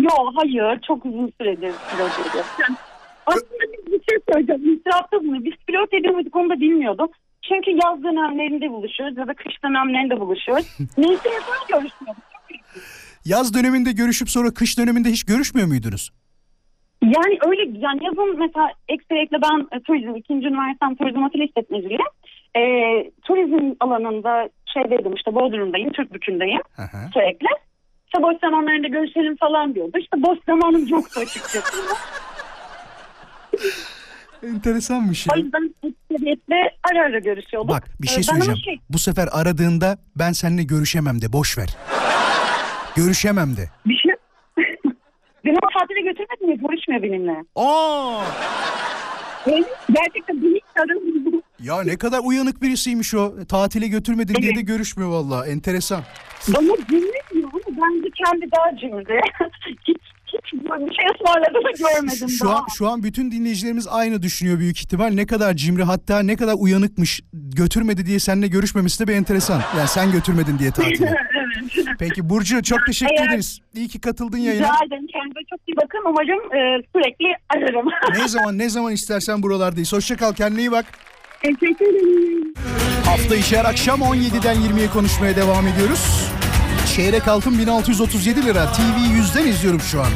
[0.00, 1.58] Yo hayır çok uzun süredir
[1.94, 2.12] ediyoruz.
[2.60, 2.76] Yani
[3.26, 4.74] aslında bir şey söyleyeceğim.
[4.74, 5.44] İtirafta bunu.
[5.44, 7.08] Biz flört edemedik onu da bilmiyordum.
[7.48, 10.66] Çünkü yaz dönemlerinde buluşuyoruz ya da kış dönemlerinde buluşuyoruz.
[10.98, 12.22] Neyse insan görüşmüyoruz.
[13.24, 16.10] Yaz döneminde görüşüp sonra kış döneminde hiç görüşmüyor muydunuz?
[17.02, 21.98] Yani öyle yani yazın mesela ekstralikle ben e, turizm, ikinci üniversitem turizm otel işletmeciliği.
[22.56, 22.62] E,
[23.24, 26.96] turizm alanında şeydeydim işte Bodrum'dayım, Türkbükü'ndeyim Hı hı.
[27.14, 27.46] sürekli.
[28.06, 29.98] İşte boş zamanlarında görüşelim falan diyordu.
[29.98, 31.78] İşte boş zamanım yoktu açıkçası.
[34.46, 35.32] Enteresanmış ya.
[35.34, 36.54] o yüzden ekstralikle
[36.92, 37.70] ara ara görüşüyorduk.
[37.70, 38.64] Bak bir şey E, ben ama söyleyeceğim.
[38.64, 41.68] şey, Bu sefer aradığında ben seninle görüşemem de boş ver.
[42.96, 43.68] görüşemem de.
[43.86, 44.12] bir şey...
[45.44, 47.44] Beni o tatile götürmedin ya görüşmüyor benimle.
[47.56, 48.22] Aa!
[49.92, 50.64] Gerçekten beni hiç.
[51.64, 53.34] Ya ne kadar uyanık birisiymiş o.
[53.48, 55.46] Tatile götürmedin diye de görüşmüyor valla.
[55.46, 56.02] Enteresan.
[56.48, 59.20] Bana cimri diyor ama bence kendi daha cimri.
[59.86, 59.98] hiç,
[60.34, 62.56] hiç böyle bir şey ısmarladığını görmedim Şu daha.
[62.56, 65.06] an, şu an bütün dinleyicilerimiz aynı düşünüyor büyük ihtimal.
[65.06, 67.20] Ne kadar cimri hatta ne kadar uyanıkmış.
[67.32, 69.62] Götürmedi diye seninle görüşmemesi de bir enteresan.
[69.78, 71.06] Yani sen götürmedin diye tatile.
[71.76, 71.86] evet.
[71.98, 73.58] Peki Burcu çok teşekkür Eğer- ederiz.
[73.74, 74.66] İyi ki katıldın yayına.
[74.66, 75.06] Rica ederim.
[75.12, 76.00] Kendinize çok iyi bakın.
[76.06, 77.86] Umarım e, sürekli ararım.
[78.22, 79.92] Ne zaman ne zaman istersen buralardayız.
[79.92, 80.84] Hoşça kal kendine iyi bak.
[81.42, 82.54] Teşekkür ederim.
[83.04, 86.30] Hafta içi her akşam 17'den 20'ye konuşmaya devam ediyoruz.
[86.96, 88.72] Çeyrek altın 1637 lira.
[88.72, 90.08] TV 100'den izliyorum şu an.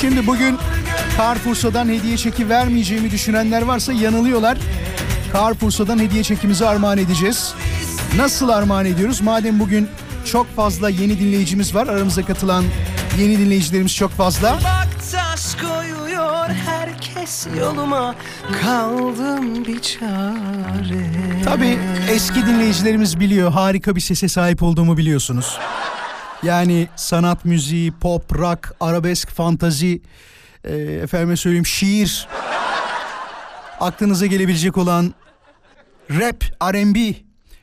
[0.00, 0.58] Şimdi bugün
[1.18, 4.58] Carrefour'dan hediye çeki vermeyeceğimi düşünenler varsa yanılıyorlar.
[5.32, 7.54] Carrefour'dan hediye çekimizi armağan edeceğiz.
[8.16, 9.20] Nasıl armağan ediyoruz?
[9.20, 9.88] Madem bugün
[10.24, 11.86] çok fazla yeni dinleyicimiz var.
[11.86, 12.64] Aramıza katılan
[13.18, 14.58] yeni dinleyicilerimiz çok fazla.
[16.26, 18.14] Bak taş koyuyor herkes yoluma
[18.62, 21.42] kaldım bir çare.
[21.44, 21.78] Tabii
[22.10, 23.52] eski dinleyicilerimiz biliyor.
[23.52, 25.58] Harika bir sese sahip olduğumu biliyorsunuz.
[26.42, 30.02] Yani sanat müziği, pop, rock, arabesk, fantazi,
[30.64, 32.28] e, efendime söyleyeyim şiir.
[33.80, 35.14] Aklınıza gelebilecek olan
[36.10, 37.14] rap, R&B,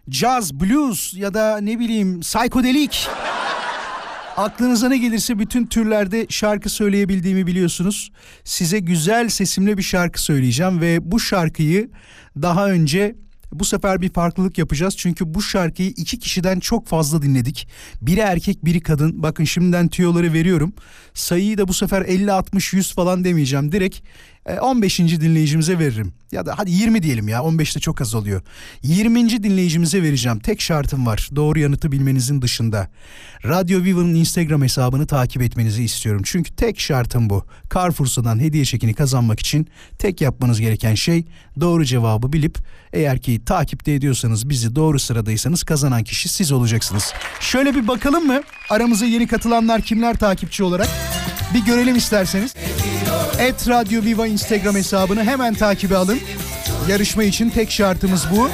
[0.09, 3.09] jazz, blues ya da ne bileyim psikodelik.
[4.37, 8.11] Aklınıza ne gelirse bütün türlerde şarkı söyleyebildiğimi biliyorsunuz.
[8.43, 11.89] Size güzel sesimle bir şarkı söyleyeceğim ve bu şarkıyı
[12.41, 13.15] daha önce
[13.51, 14.97] bu sefer bir farklılık yapacağız.
[14.97, 17.67] Çünkü bu şarkıyı iki kişiden çok fazla dinledik.
[18.01, 19.23] Biri erkek biri kadın.
[19.23, 20.73] Bakın şimdiden tüyoları veriyorum.
[21.13, 23.71] Sayıyı da bu sefer 50 60 100 falan demeyeceğim.
[23.71, 23.99] Direkt
[24.61, 24.99] 15.
[24.99, 26.13] dinleyicimize veririm.
[26.31, 28.41] Ya da hadi 20 diyelim ya 15 de çok az oluyor.
[28.83, 29.43] 20.
[29.43, 30.39] dinleyicimize vereceğim.
[30.39, 31.29] Tek şartım var.
[31.35, 32.87] Doğru yanıtı bilmenizin dışında.
[33.45, 36.21] Radyo Viva'nın Instagram hesabını takip etmenizi istiyorum.
[36.25, 37.45] Çünkü tek şartım bu.
[37.73, 39.67] Carrefour'dan hediye çekini kazanmak için
[39.99, 41.25] tek yapmanız gereken şey
[41.59, 42.57] doğru cevabı bilip
[42.93, 47.13] eğer ki takipte ediyorsanız bizi doğru sıradaysanız kazanan kişi siz olacaksınız.
[47.39, 48.41] Şöyle bir bakalım mı?
[48.69, 50.89] Aramıza yeni katılanlar kimler takipçi olarak?
[51.53, 52.55] Bir görelim isterseniz.
[53.39, 56.19] Et Radyo Viva Instagram hesabını hemen takibe alın.
[56.89, 58.49] Yarışma için tek şartımız bu.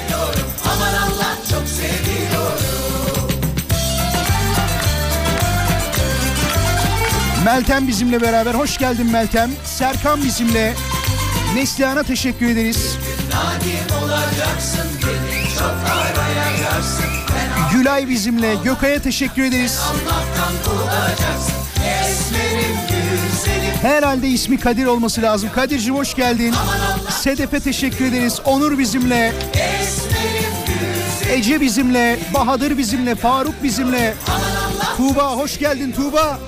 [7.44, 8.54] Meltem bizimle beraber.
[8.54, 9.50] Hoş geldin Meltem.
[9.64, 10.74] Serkan bizimle.
[11.54, 12.96] Neslihan'a teşekkür ederiz.
[17.72, 18.54] Gülay bizimle.
[18.64, 19.80] Gökay'a teşekkür ederiz.
[23.82, 25.50] Herhalde ismi Kadir olması lazım.
[25.54, 26.54] Kadir'cim hoş geldin.
[27.10, 28.40] Sedef'e teşekkür ederiz.
[28.44, 29.32] Onur bizimle.
[31.32, 32.18] Ece bizimle.
[32.34, 33.14] Bahadır bizimle.
[33.14, 34.14] Faruk bizimle.
[34.96, 36.38] Tuğba hoş geldin Tuğba.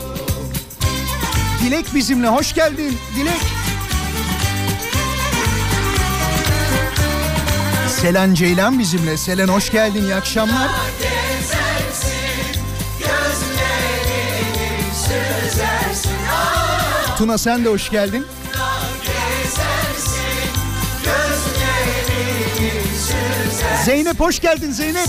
[1.65, 2.29] Dilek bizimle.
[2.29, 3.43] Hoş geldin Dilek.
[8.01, 9.17] Selen Ceylan bizimle.
[9.17, 10.03] Selen hoş geldin.
[10.03, 10.69] İyi akşamlar.
[17.23, 18.27] Tuna sen de hoş geldin.
[23.85, 25.09] Zeynep hoş geldin Zeynep.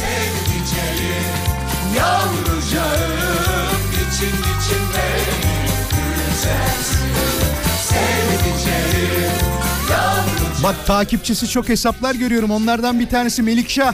[10.63, 12.52] Bak takipçisi çok hesaplar görüyorum.
[12.52, 13.93] Onlardan bir tanesi Melikşah.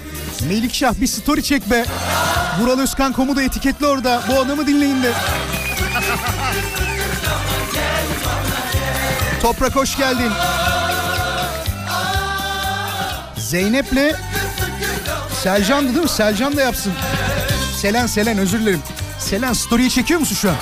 [0.50, 1.86] Melikşah bir story çek be.
[2.60, 4.22] Vural Özkan komu etiketli orada.
[4.30, 5.14] Bu adamı dinleyin de.
[9.42, 10.32] Toprak hoş geldin.
[13.38, 14.16] Zeynep'le
[15.44, 16.10] Selcan'dı değil mi?
[16.10, 16.94] Selcan da yapsın.
[17.82, 18.82] Selen Selen özür dilerim.
[19.20, 20.56] Selen story'i çekiyor musun şu an?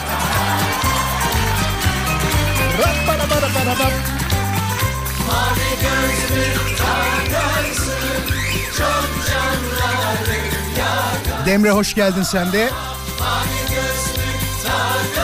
[11.45, 12.69] Demre hoş geldin sen de.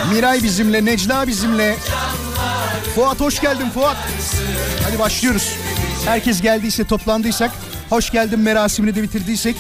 [0.10, 1.78] Miray bizimle, Necla bizimle.
[2.96, 3.98] Fuat hoş geldin Fuat.
[4.84, 5.56] Hadi başlıyoruz.
[6.06, 7.52] Herkes geldiyse toplandıysak,
[7.90, 9.56] hoş geldin merasimini de bitirdiysek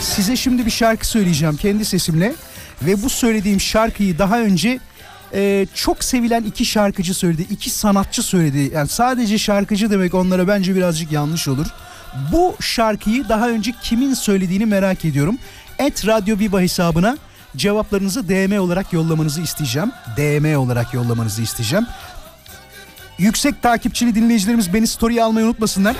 [0.00, 2.34] size şimdi bir şarkı söyleyeceğim kendi sesimle.
[2.82, 4.78] Ve bu söylediğim şarkıyı daha önce
[5.34, 8.70] e, çok sevilen iki şarkıcı söyledi, iki sanatçı söyledi.
[8.74, 11.66] Yani sadece şarkıcı demek onlara bence birazcık yanlış olur.
[12.32, 15.38] Bu şarkıyı daha önce kimin söylediğini merak ediyorum.
[15.78, 17.18] Et Radyo Viva hesabına
[17.56, 19.92] cevaplarınızı DM olarak yollamanızı isteyeceğim.
[20.16, 21.86] DM olarak yollamanızı isteyeceğim.
[23.18, 25.96] Yüksek takipçili dinleyicilerimiz beni story'e almayı unutmasınlar.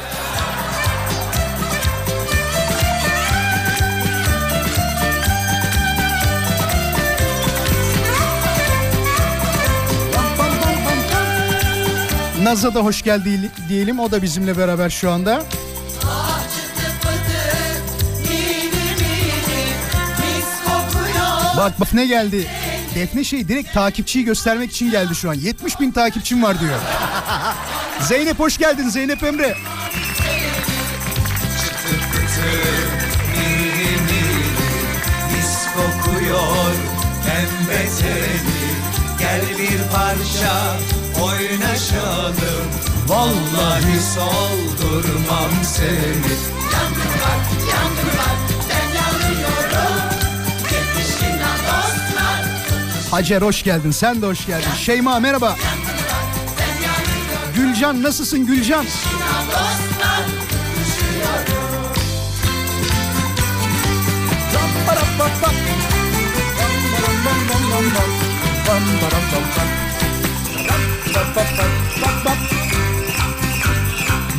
[12.42, 14.00] Naz'a da hoş geldi diyelim.
[14.00, 15.44] O da bizimle beraber şu anda.
[21.56, 22.46] Bak bak ne geldi.
[22.98, 25.34] Defne şey direkt takipçiyi göstermek için geldi şu an.
[25.34, 26.78] 70 bin takipçim var diyor.
[28.00, 29.56] Zeynep hoş geldin Zeynep Emre.
[35.74, 36.72] Kokuyor
[37.26, 38.68] pembe teni
[39.18, 40.76] Gel bir parça
[41.22, 42.68] oynaşalım
[43.06, 46.32] Vallahi soldurmam seni
[46.72, 47.40] Yangın var,
[47.72, 48.47] yangın var
[53.10, 53.90] Hacer hoş geldin.
[53.90, 54.70] Sen de hoş geldin.
[54.76, 55.56] Şeyma merhaba.
[57.54, 58.84] Gülcan nasılsın Gülcan?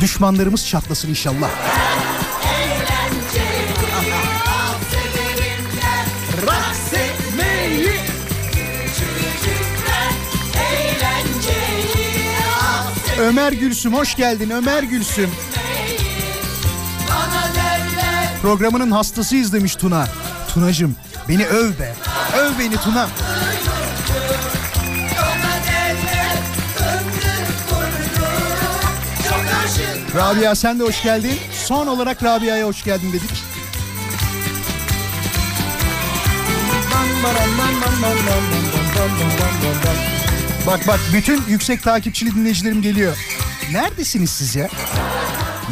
[0.00, 1.50] Düşmanlarımız çatlasın inşallah.
[13.20, 15.30] Ömer Gülsüm hoş geldin Ömer Gülsüm.
[18.42, 20.08] Programının hastasıyız demiş Tuna.
[20.54, 20.96] Tunacım
[21.28, 21.94] beni öv be.
[22.38, 23.08] Öv beni Tuna.
[30.14, 31.38] Rabia sen de hoş geldin.
[31.52, 33.30] Son olarak Rabia'ya hoş geldin dedik.
[40.66, 43.16] Bak bak bütün yüksek takipçili dinleyicilerim geliyor.
[43.72, 44.68] Neredesiniz siz ya?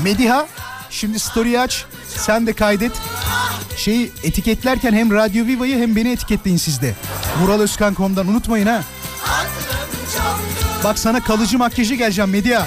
[0.02, 0.46] Mediha
[0.90, 1.84] şimdi story aç.
[2.16, 2.92] Sen de kaydet.
[3.76, 6.94] Şeyi etiketlerken hem Radyo Viva'yı hem beni etiketleyin siz de.
[7.42, 8.82] Vuraloskan.com'dan unutmayın ha.
[10.84, 12.66] Bak sana kalıcı makyajı geleceğim Medya.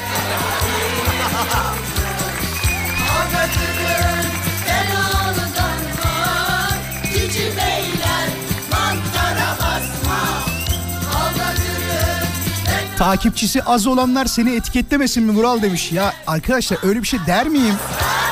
[13.01, 15.91] Takipçisi az olanlar seni etiketlemesin mi Vural demiş.
[15.91, 17.75] Ya arkadaşlar öyle bir şey der miyim?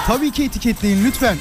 [0.08, 1.38] Tabii ki etiketleyin lütfen.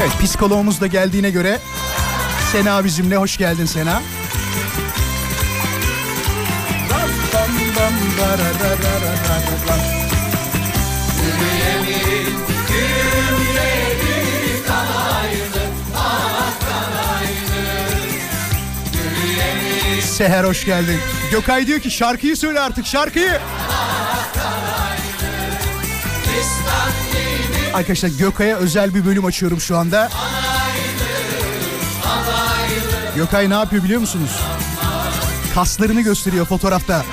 [0.00, 1.58] Evet psikoloğumuz da geldiğine göre
[2.52, 4.02] Sena bizimle hoş geldin Sena.
[11.24, 14.07] Yürüyemin Gülleri
[20.18, 21.00] Seher hoş geldin.
[21.30, 23.40] Gökay diyor ki şarkıyı söyle artık şarkıyı.
[27.74, 30.08] Arkadaşlar Gökay'a özel bir bölüm açıyorum şu anda.
[33.16, 34.40] Gökay ne yapıyor biliyor musunuz?
[35.54, 37.04] Kaslarını gösteriyor fotoğrafta.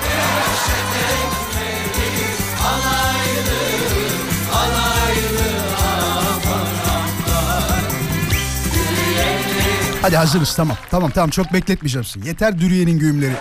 [10.06, 10.76] Hadi hazırız tamam.
[10.90, 12.28] Tamam tamam çok bekletmeyeceğim sizi.
[12.28, 13.32] Yeter Dürüye'nin güğümleri.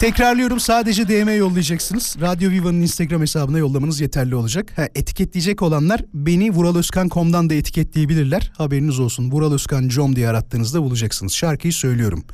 [0.00, 2.16] Tekrarlıyorum sadece DM yollayacaksınız.
[2.20, 4.72] Radyo Viva'nın Instagram hesabına yollamanız yeterli olacak.
[4.76, 8.52] Ha, etiketleyecek olanlar beni vuraloskan.com'dan da etiketleyebilirler.
[8.58, 9.30] Haberiniz olsun.
[9.30, 11.32] Vuraloskan.com diye arattığınızda bulacaksınız.
[11.32, 12.24] Şarkıyı söylüyorum.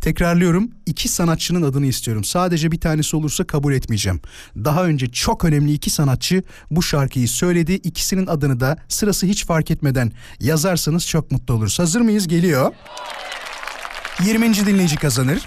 [0.00, 0.70] Tekrarlıyorum.
[0.86, 2.24] iki sanatçının adını istiyorum.
[2.24, 4.20] Sadece bir tanesi olursa kabul etmeyeceğim.
[4.56, 7.72] Daha önce çok önemli iki sanatçı bu şarkıyı söyledi.
[7.72, 11.78] İkisinin adını da sırası hiç fark etmeden yazarsanız çok mutlu oluruz.
[11.78, 12.28] Hazır mıyız?
[12.28, 12.72] Geliyor.
[14.24, 14.66] 20.
[14.66, 15.46] dinleyici kazanır.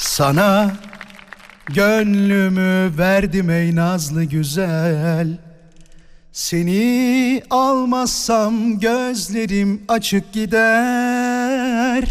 [0.00, 0.70] Sana
[1.66, 5.38] gönlümü verdim ey nazlı güzel.
[6.32, 12.04] Seni almazsam gözlerim açık gider.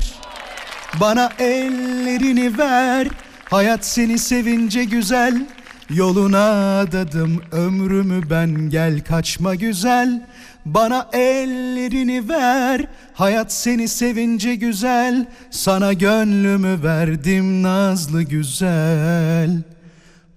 [1.02, 3.08] Bana ellerini ver
[3.50, 5.48] hayat seni sevince güzel.
[5.90, 10.28] Yoluna adadım ömrümü ben gel kaçma güzel
[10.74, 15.26] Bana ellerini ver hayat seni sevince güzel.
[15.52, 19.62] Sana gönlümü verdim nazlı güzel.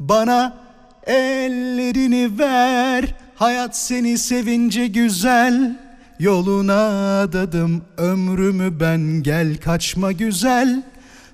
[0.01, 0.57] Bana
[1.07, 5.77] ellerini ver hayat seni sevince güzel.
[6.19, 10.83] Yoluna adadım ömrümü ben gel kaçma güzel.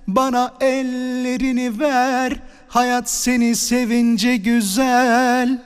[0.09, 2.33] Bana ellerini ver
[2.69, 5.63] hayat seni sevince güzel.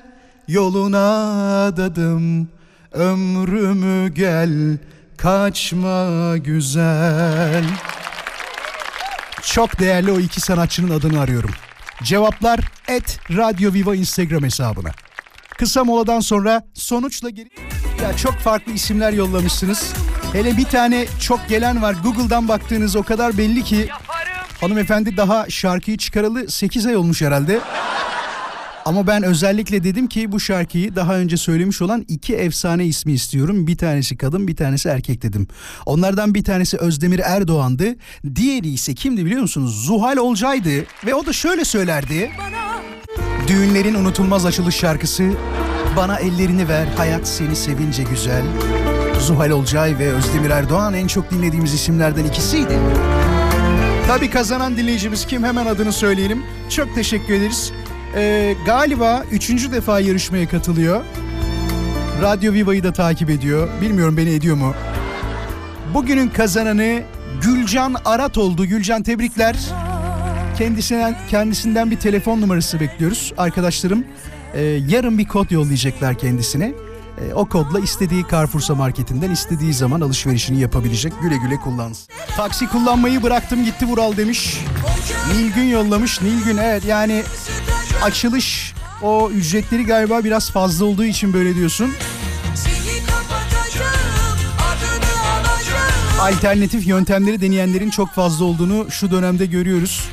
[0.48, 2.48] Yoluna adadım
[2.92, 4.78] ömrümü gel
[5.16, 7.64] kaçma güzel
[9.42, 11.50] Çok değerli o iki sanatçının adını arıyorum.
[12.02, 14.90] Cevaplar et Radyo Viva Instagram hesabına.
[15.58, 17.50] Kısa moladan sonra sonuçla geri...
[18.02, 19.92] Ya çok farklı isimler yollamışsınız.
[20.32, 21.96] Hele bir tane çok gelen var.
[22.02, 23.88] Google'dan baktığınız o kadar belli ki
[24.60, 27.60] hanımefendi daha şarkıyı çıkaralı 8 ay olmuş herhalde.
[28.84, 33.66] Ama ben özellikle dedim ki bu şarkıyı daha önce söylemiş olan iki efsane ismi istiyorum.
[33.66, 35.46] Bir tanesi kadın bir tanesi erkek dedim.
[35.86, 37.96] Onlardan bir tanesi Özdemir Erdoğan'dı.
[38.34, 39.84] Diğeri ise kimdi biliyor musunuz?
[39.86, 40.84] Zuhal Olcay'dı.
[41.06, 42.30] Ve o da şöyle söylerdi.
[43.48, 45.32] Düğünlerin unutulmaz açılış şarkısı
[45.96, 48.42] Bana ellerini ver hayat seni sevince güzel.
[49.20, 52.78] Zuhal Olcay ve Özdemir Erdoğan en çok dinlediğimiz isimlerden ikisiydi.
[54.06, 56.42] Tabii kazanan dinleyicimiz kim hemen adını söyleyelim.
[56.68, 57.72] Çok teşekkür ederiz.
[58.16, 61.04] Ee, galiba üçüncü defa yarışmaya katılıyor.
[62.22, 63.68] Radyo Viva'yı da takip ediyor.
[63.80, 64.74] Bilmiyorum beni ediyor mu?
[65.94, 67.02] Bugünün kazananı
[67.42, 68.66] Gülcan Arat oldu.
[68.66, 69.56] Gülcan tebrikler.
[70.58, 73.32] Kendisinden kendisinden bir telefon numarası bekliyoruz.
[73.38, 74.04] Arkadaşlarım
[74.54, 76.72] e, yarın bir kod yollayacaklar kendisine.
[77.20, 81.12] E, o kodla istediği Carrefour'sa marketinden istediği zaman alışverişini yapabilecek.
[81.22, 82.08] Güle güle kullansın.
[82.36, 84.58] Taksi kullanmayı bıraktım gitti Vural demiş.
[85.34, 86.22] Nilgün yollamış.
[86.22, 87.22] Nilgün evet yani
[88.02, 91.92] açılış o ücretleri galiba biraz fazla olduğu için böyle diyorsun.
[96.20, 100.08] Alternatif yöntemleri deneyenlerin çok fazla olduğunu şu dönemde görüyoruz.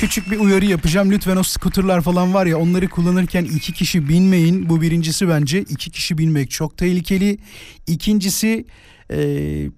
[0.00, 1.10] Küçük bir uyarı yapacağım.
[1.10, 4.68] Lütfen o skuterlar falan var ya onları kullanırken iki kişi binmeyin.
[4.68, 5.60] Bu birincisi bence.
[5.60, 7.38] iki kişi binmek çok tehlikeli.
[7.86, 8.66] İkincisi
[9.10, 9.70] eee,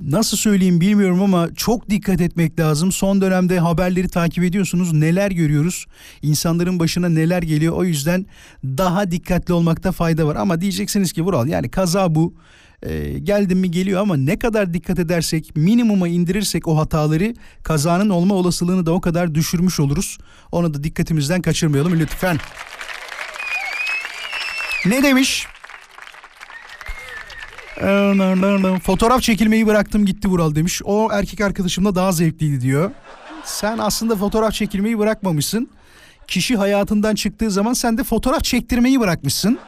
[0.00, 2.92] nasıl söyleyeyim bilmiyorum ama çok dikkat etmek lazım.
[2.92, 4.92] Son dönemde haberleri takip ediyorsunuz.
[4.92, 5.86] Neler görüyoruz?
[6.22, 7.72] İnsanların başına neler geliyor?
[7.76, 8.26] O yüzden
[8.64, 10.36] daha dikkatli olmakta fayda var.
[10.36, 12.34] Ama diyeceksiniz ki Vural yani kaza bu.
[12.82, 18.34] Ee, geldim mi geliyor ama ne kadar dikkat edersek minimuma indirirsek o hataları kazanın olma
[18.34, 20.18] olasılığını da o kadar düşürmüş oluruz.
[20.52, 22.38] Onu da dikkatimizden kaçırmayalım lütfen.
[24.86, 25.46] Ne demiş?
[28.84, 30.82] Fotoğraf çekilmeyi bıraktım gitti Vural demiş.
[30.84, 32.90] O erkek arkadaşımla daha zevkliydi diyor.
[33.44, 35.68] Sen aslında fotoğraf çekilmeyi bırakmamışsın.
[36.26, 39.58] Kişi hayatından çıktığı zaman sen de fotoğraf çektirmeyi bırakmışsın.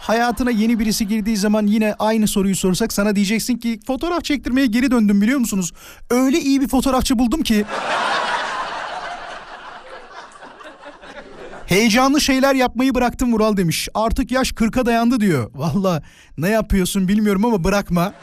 [0.00, 4.90] Hayatına yeni birisi girdiği zaman yine aynı soruyu sorsak sana diyeceksin ki fotoğraf çektirmeye geri
[4.90, 5.72] döndüm biliyor musunuz?
[6.10, 7.64] Öyle iyi bir fotoğrafçı buldum ki.
[11.70, 13.88] Heyecanlı şeyler yapmayı bıraktım Vural demiş.
[13.94, 15.50] Artık yaş 40'a dayandı diyor.
[15.54, 16.02] Valla
[16.38, 18.14] ne yapıyorsun bilmiyorum ama bırakma.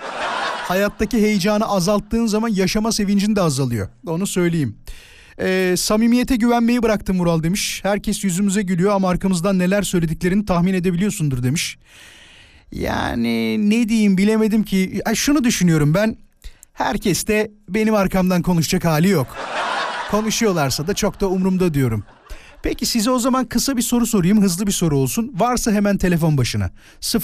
[0.68, 3.90] Hayattaki heyecanı azalttığın zaman yaşama sevincin de azalıyor.
[4.08, 4.78] Onu söyleyeyim.
[5.42, 7.80] Ee, samimiyete güvenmeyi bıraktım Vural demiş.
[7.84, 11.78] Herkes yüzümüze gülüyor ama arkamızdan neler söylediklerini tahmin edebiliyorsundur demiş.
[12.72, 15.02] Yani ne diyeyim bilemedim ki.
[15.06, 16.18] Ay, şunu düşünüyorum ben.
[16.74, 19.28] Herkes de benim arkamdan konuşacak hali yok.
[20.12, 22.04] Konuşuyorlarsa da çok da umurumda diyorum.
[22.68, 24.42] Peki size o zaman kısa bir soru sorayım.
[24.42, 25.34] Hızlı bir soru olsun.
[25.38, 26.70] Varsa hemen telefon başına.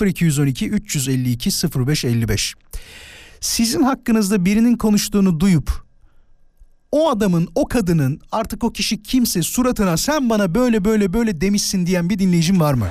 [0.05, 1.49] 0212 352
[1.87, 2.55] 0555.
[3.41, 5.85] Sizin hakkınızda birinin konuştuğunu duyup
[6.91, 11.85] o adamın, o kadının artık o kişi kimse suratına sen bana böyle böyle böyle demişsin
[11.85, 12.87] diyen bir dinleyicim var mı?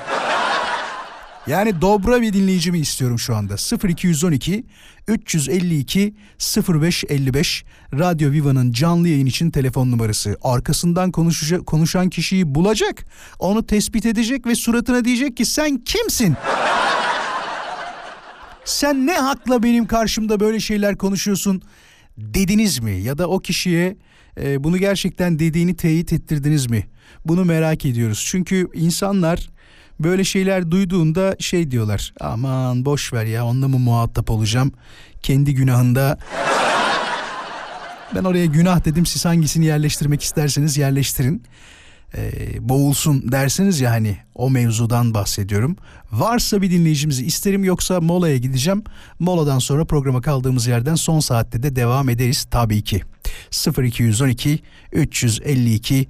[1.46, 3.54] Yani dobra bir dinleyicimi istiyorum şu anda.
[3.88, 4.64] 0212
[5.08, 6.14] 352
[6.68, 10.36] 0555 Radyo Viva'nın canlı yayın için telefon numarası.
[10.42, 13.04] Arkasından konuşacak, konuşan kişiyi bulacak.
[13.38, 16.36] Onu tespit edecek ve suratına diyecek ki sen kimsin?
[18.64, 21.62] Sen ne hakla benim karşımda böyle şeyler konuşuyorsun
[22.16, 22.92] dediniz mi?
[22.92, 23.96] Ya da o kişiye
[24.40, 26.86] e, bunu gerçekten dediğini teyit ettirdiniz mi?
[27.24, 28.24] Bunu merak ediyoruz.
[28.26, 29.50] Çünkü insanlar
[30.00, 32.12] böyle şeyler duyduğunda şey diyorlar.
[32.20, 34.72] Aman boş ver ya onunla mı muhatap olacağım?
[35.22, 36.18] Kendi günahında
[38.14, 41.42] ben oraya günah dedim siz hangisini yerleştirmek isterseniz yerleştirin.
[42.16, 45.76] Ee, boğulsun derseniz ya hani o mevzudan bahsediyorum.
[46.12, 48.84] Varsa bir dinleyicimizi isterim yoksa molaya gideceğim.
[49.18, 53.02] Moladan sonra programa kaldığımız yerden son saatte de devam ederiz tabii ki.
[53.78, 54.62] 0212
[54.92, 56.06] 352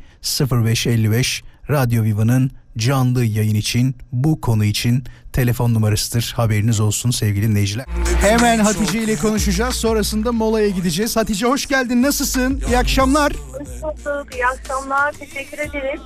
[0.50, 6.32] 0555 Radyo Viva'nın canlı yayın için bu konu için telefon numarasıdır.
[6.36, 7.86] Haberiniz olsun sevgili dinleyiciler.
[8.20, 9.74] Hemen Hatice ile konuşacağız.
[9.74, 11.16] Sonrasında molaya gideceğiz.
[11.16, 12.02] Hatice hoş geldin.
[12.02, 12.62] Nasılsın?
[12.68, 13.32] İyi akşamlar.
[13.32, 14.34] Hoş bulduk.
[14.34, 15.12] İyi akşamlar.
[15.12, 16.00] Teşekkür ederim.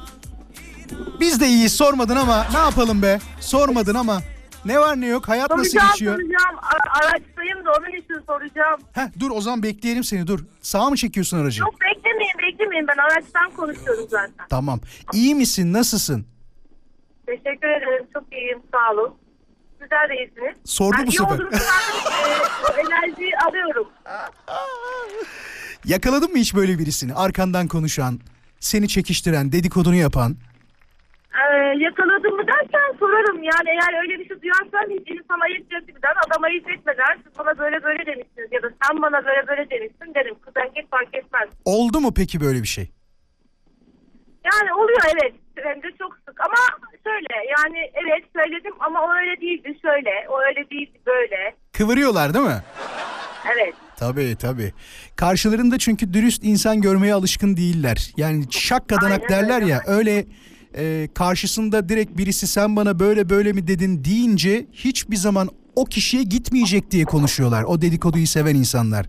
[1.20, 1.72] Biz de iyiyiz.
[1.72, 3.18] Sormadın ama ne yapalım be?
[3.40, 4.22] Sormadın ama.
[4.66, 5.28] Ne var ne yok?
[5.28, 6.12] Hayat nasıl Soracağım geçiyor?
[6.14, 6.56] soracağım.
[7.02, 8.80] Araçtayım da onun için soracağım.
[8.92, 10.40] Heh, dur o zaman bekleyelim seni dur.
[10.60, 11.60] Sağa mı çekiyorsun aracı?
[11.60, 12.86] Yok beklemeyin beklemeyin.
[12.88, 14.46] Ben araçtan konuşuyorum zaten.
[14.48, 14.80] Tamam.
[15.12, 15.72] İyi misin?
[15.72, 16.26] Nasılsın?
[17.26, 18.06] Teşekkür ederim.
[18.12, 18.58] Çok iyiyim.
[18.72, 19.14] Sağ olun.
[19.80, 20.56] Güzel de iyisiniz.
[20.70, 21.36] Sordu Ben bu sefer.
[21.36, 21.46] zaten
[22.76, 23.88] e, enerjiyi alıyorum.
[25.84, 27.14] Yakaladın mı hiç böyle birisini?
[27.14, 28.20] Arkandan konuşan,
[28.60, 30.36] seni çekiştiren, dedikodunu yapan.
[31.46, 33.42] Ee, yakaladım mı dersen sorarım.
[33.42, 37.58] Yani eğer öyle bir şey duyarsan hiç insan ayırt etmeden, adam ayırt etmeden siz bana
[37.58, 40.34] böyle böyle demişsiniz ya da sen bana böyle böyle demişsin derim.
[40.44, 41.48] Kız erkek fark etmez.
[41.64, 42.90] Oldu mu peki böyle bir şey?
[44.52, 45.34] Yani oluyor evet.
[45.56, 46.56] Hem de çok sık ama
[47.04, 50.26] şöyle yani evet söyledim ama o öyle değildi şöyle.
[50.28, 51.54] O öyle değildi böyle.
[51.72, 52.62] Kıvırıyorlar değil mi?
[53.54, 53.74] Evet.
[53.98, 54.72] Tabii tabii.
[55.16, 58.12] Karşılarında çünkü dürüst insan görmeye alışkın değiller.
[58.16, 59.72] Yani şakkadanak Aynen derler öyle.
[59.72, 60.24] ya öyle
[60.76, 66.22] e, karşısında direkt birisi sen bana böyle böyle mi dedin deyince hiçbir zaman o kişiye
[66.22, 67.64] gitmeyecek diye konuşuyorlar.
[67.64, 69.06] O dedikoduyu seven insanlar.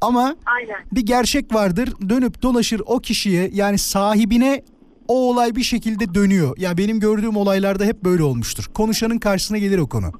[0.00, 0.76] Ama Aynen.
[0.92, 4.62] bir gerçek vardır dönüp dolaşır o kişiye yani sahibine
[5.08, 6.54] o olay bir şekilde dönüyor.
[6.58, 8.64] Ya benim gördüğüm olaylarda hep böyle olmuştur.
[8.74, 10.12] Konuşanın karşısına gelir o konu.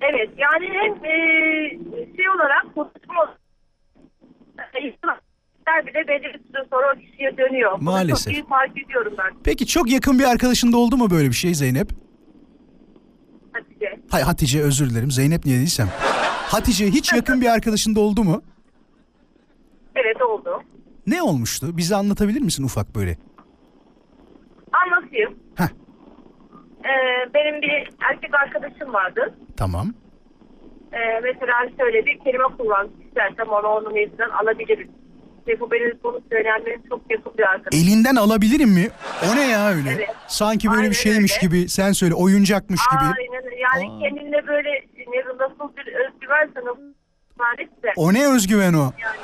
[0.00, 3.36] Evet yani hem e, şey olarak konuşma
[5.86, 7.72] bir de belli bir süre sonra o kişiye dönüyor.
[7.72, 8.24] Bunu Maalesef.
[8.24, 11.54] Çok iyi fark ediyorum ben Peki çok yakın bir arkadaşında oldu mu böyle bir şey
[11.54, 11.90] Zeynep?
[13.52, 14.00] Hatice.
[14.10, 15.10] Hay Hatice özür dilerim.
[15.10, 15.88] Zeynep niye değilsem.
[16.50, 18.42] Hatice hiç yakın bir arkadaşında oldu mu?
[19.94, 20.62] Evet oldu.
[21.06, 21.76] Ne olmuştu?
[21.76, 23.16] Bize anlatabilir misin ufak böyle?
[24.72, 25.34] Anlatayım.
[25.54, 25.68] Heh.
[26.84, 29.34] Ee, benim bir erkek arkadaşım vardı.
[29.56, 29.94] Tamam.
[30.92, 34.90] Ee, mesela şöyle bir kelime kullanmak istersem onu onun elinden alabilirim.
[35.46, 37.80] Ve bu benim bunu söyleyen benim çok yakın bir arkadaşım.
[37.88, 38.88] Elinden alabilirim mi?
[39.32, 39.90] O ne ya öyle?
[39.90, 40.08] Evet.
[40.28, 41.40] Sanki böyle Aynen bir şeymiş öyle.
[41.46, 41.68] gibi.
[41.68, 43.00] Sen söyle oyuncakmış gibi.
[43.04, 44.00] Aynen yani Aa.
[44.00, 44.70] kendinde böyle
[45.06, 46.74] ne- nasıl bir özgüven sana
[47.38, 47.92] sahipse.
[47.96, 48.92] O ne özgüven o?
[49.02, 49.16] Yani,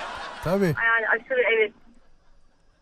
[0.45, 0.65] Tabii.
[0.85, 1.73] yani aşırı evet.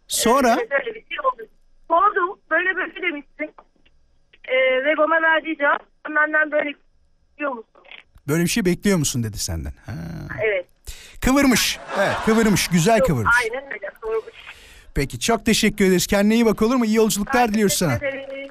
[0.09, 1.49] Sonra Evet, öyle bir şey oldu.
[1.89, 3.55] Sordum böyle böyle demişsin.
[4.49, 6.71] Ee, ve bana verdiği cevap "Sen benden böyle
[7.31, 7.71] istiyor musun?
[8.29, 9.73] böyle bir şey bekliyor musun dedi senden.
[9.87, 9.93] Ha.
[10.45, 10.67] Evet.
[11.21, 11.79] Kıvırmış.
[11.99, 12.69] Evet kıvırmış.
[12.69, 13.37] Güzel kıvırmış.
[13.43, 14.35] Aynen öyle sormuş.
[14.95, 16.07] Peki çok teşekkür ederiz.
[16.07, 16.85] Kendine iyi bak olur mu?
[16.85, 17.95] İyi yolculuklar diliyoruz sana.
[17.95, 18.44] Ederim.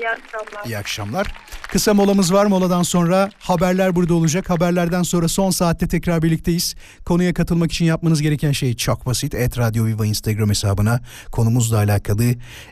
[0.00, 0.64] İyi akşamlar.
[0.66, 1.26] İyi akşamlar.
[1.68, 2.46] Kısa molamız var.
[2.46, 4.50] Moladan sonra haberler burada olacak.
[4.50, 6.74] Haberlerden sonra son saatte tekrar birlikteyiz.
[7.06, 9.34] Konuya katılmak için yapmanız gereken şey çok basit.
[9.34, 11.00] Et Radio Viva Instagram hesabına
[11.32, 12.24] konumuzla alakalı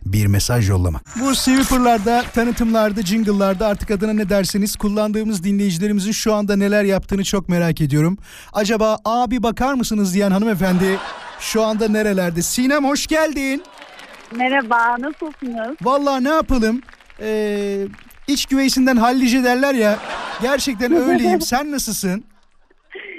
[0.05, 1.03] bir mesaj yollamak.
[1.21, 7.49] Bu Sweeper'larda, tanıtımlarda, jingle'larda artık adına ne derseniz kullandığımız dinleyicilerimizin şu anda neler yaptığını çok
[7.49, 8.19] merak ediyorum.
[8.53, 10.99] Acaba abi bakar mısınız diyen hanımefendi
[11.41, 12.43] şu anda nerelerde?
[12.43, 13.63] Sinem hoş geldin.
[14.37, 15.77] Merhaba, nasılsınız?
[15.83, 16.83] Vallahi ne yapalım?
[17.21, 17.87] Ee,
[18.29, 19.99] iç güveysinden hallice derler ya.
[20.43, 21.41] Gerçekten öyleyim.
[21.41, 22.25] Sen nasılsın?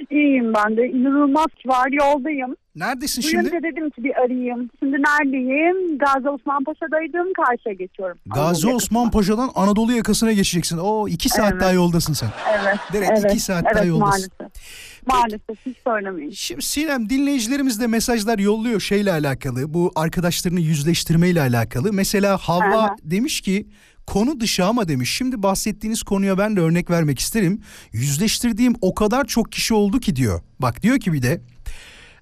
[0.10, 0.88] İyiyim ben de.
[0.88, 2.56] İnanılmaz var yoldayım.
[2.76, 3.64] Neredesin Duyunca şimdi?
[3.64, 4.70] dedim ki bir arayayım.
[4.80, 5.98] Şimdi neredeyim?
[5.98, 7.34] Gazi Osman Paşa'daydım.
[7.34, 8.18] Karşıya geçiyorum.
[8.26, 10.78] Gazi Anadolu Osman Paşa'dan Anadolu yakasına geçeceksin.
[10.78, 11.62] O iki saat Evet.
[11.62, 12.30] daha yoldasın sen.
[12.62, 12.78] Evet.
[12.94, 14.30] Direkt evet, iki saat evet, daha yoldasın.
[14.40, 14.89] Maalesef.
[15.14, 16.32] Maalesef hiç söylemeyin.
[16.32, 19.74] Şimdi Sinem dinleyicilerimiz de mesajlar yolluyor şeyle alakalı.
[19.74, 21.94] Bu arkadaşlarını yüzleştirmeyle alakalı.
[21.94, 22.96] Mesela Havva Aha.
[23.04, 23.68] demiş ki
[24.08, 25.16] konu dışı ama demiş.
[25.16, 27.62] Şimdi bahsettiğiniz konuya ben de örnek vermek isterim.
[27.92, 30.42] Yüzleştirdiğim o kadar çok kişi oldu ki diyor.
[30.60, 31.42] Bak diyor ki bir de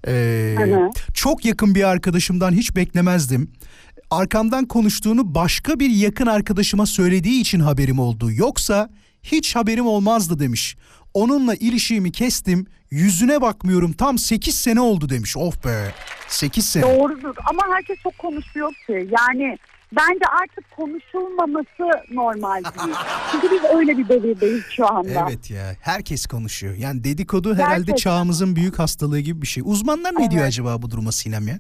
[0.07, 0.89] ee, Aha.
[1.13, 3.51] çok yakın bir arkadaşımdan hiç beklemezdim.
[4.11, 8.31] Arkamdan konuştuğunu başka bir yakın arkadaşıma söylediği için haberim oldu.
[8.31, 8.89] Yoksa
[9.31, 10.77] hiç haberim olmazdı demiş.
[11.13, 12.65] Onunla ilişiğimi kestim.
[12.91, 13.93] Yüzüne bakmıyorum.
[13.93, 15.37] Tam 8 sene oldu demiş.
[15.37, 15.91] Of be.
[16.27, 16.83] 8 sene.
[16.83, 19.09] Doğrudur ama herkes çok konuşuyor ki.
[19.19, 19.57] Yani
[19.91, 22.95] bence artık konuşulmaması normal değil.
[23.31, 25.25] Çünkü biz öyle bir devirdeyiz şu anda.
[25.29, 25.75] Evet ya.
[25.81, 26.75] Herkes konuşuyor.
[26.75, 27.95] Yani dedikodu herhalde Gerçekten.
[27.95, 29.63] çağımızın büyük hastalığı gibi bir şey.
[29.65, 30.47] Uzmanlar ne diyor Evet.
[30.53, 31.59] acaba bu duruma Sinem ya?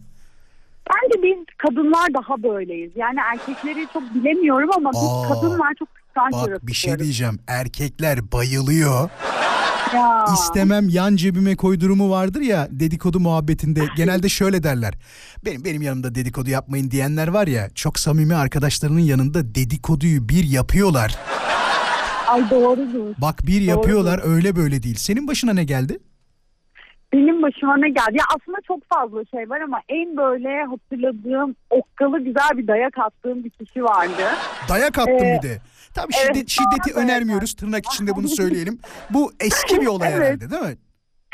[0.89, 2.91] Bence biz kadınlar daha böyleyiz.
[2.95, 7.39] Yani erkekleri çok bilemiyorum ama biz Aa, kadınlar çok kıskanç Bak bir şey diyeceğim.
[7.47, 9.09] Erkekler bayılıyor.
[9.93, 10.25] Ya.
[10.33, 14.93] İstemem yan cebime koy durumu vardır ya dedikodu muhabbetinde genelde şöyle derler.
[15.45, 21.15] Benim benim yanımda dedikodu yapmayın diyenler var ya çok samimi arkadaşlarının yanında dedikoduyu bir yapıyorlar.
[22.27, 23.15] Ay doğrudur.
[23.17, 24.95] Bak bir yapıyorlar öyle böyle değil.
[24.95, 25.99] Senin başına ne geldi?
[27.13, 28.17] Benim başıma ne geldi?
[28.17, 33.43] Ya aslında çok fazla şey var ama en böyle hatırladığım okkalı güzel bir dayak attığım
[33.43, 34.23] bir kişi vardı.
[34.69, 35.61] Dayak attın Ee, bir de.
[35.97, 38.79] Tabii evet, şiddet, şiddeti sonra önermiyoruz tırnak içinde bunu söyleyelim.
[39.09, 40.21] Bu eski bir olay Evet.
[40.21, 40.77] herhalde değil mi?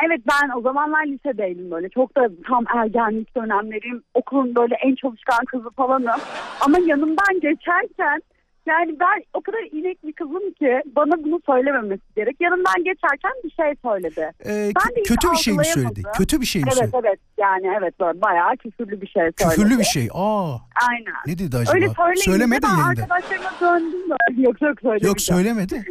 [0.05, 1.89] Evet ben o zamanlar lisedeydim böyle.
[1.89, 4.03] Çok da tam ergenlik dönemlerim.
[4.13, 6.21] Okulun böyle en çalışkan kızı falanım.
[6.61, 8.21] Ama yanımdan geçerken
[8.65, 12.35] yani ben o kadar inek bir kızım ki bana bunu söylememesi gerek.
[12.41, 14.31] Yanımdan geçerken bir şey söyledi.
[14.45, 16.01] Ee, Ben de kötü bir şey mi söyledi?
[16.17, 16.97] Kötü bir şey mi Evet söyledi?
[17.07, 19.35] evet yani evet böyle bayağı küfürlü bir şey söyledi.
[19.55, 20.09] Küfürlü bir şey.
[20.13, 20.55] Aa
[20.89, 21.13] Aynen.
[21.27, 21.75] ne dedi acaba?
[21.75, 23.01] Öyle Söylemedi ben yerinde.
[23.01, 24.41] arkadaşlarıma döndüm böyle.
[24.47, 25.07] Yok yok söylemeyeceğim.
[25.07, 25.83] Yok söylemedi.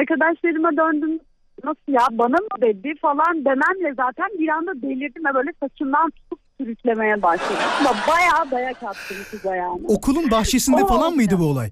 [0.00, 1.20] Arkadaşlarıma döndüm.
[1.64, 6.38] Nasıl ya bana mı dedi falan dememle zaten bir anda delirdim ve böyle saçından tutup
[6.60, 7.56] sürüklemeye başladım.
[7.80, 9.80] Ama bayağı dayak attım kıza yani.
[9.88, 11.16] Okulun bahçesinde O falan oldu.
[11.16, 11.70] mıydı bu olay?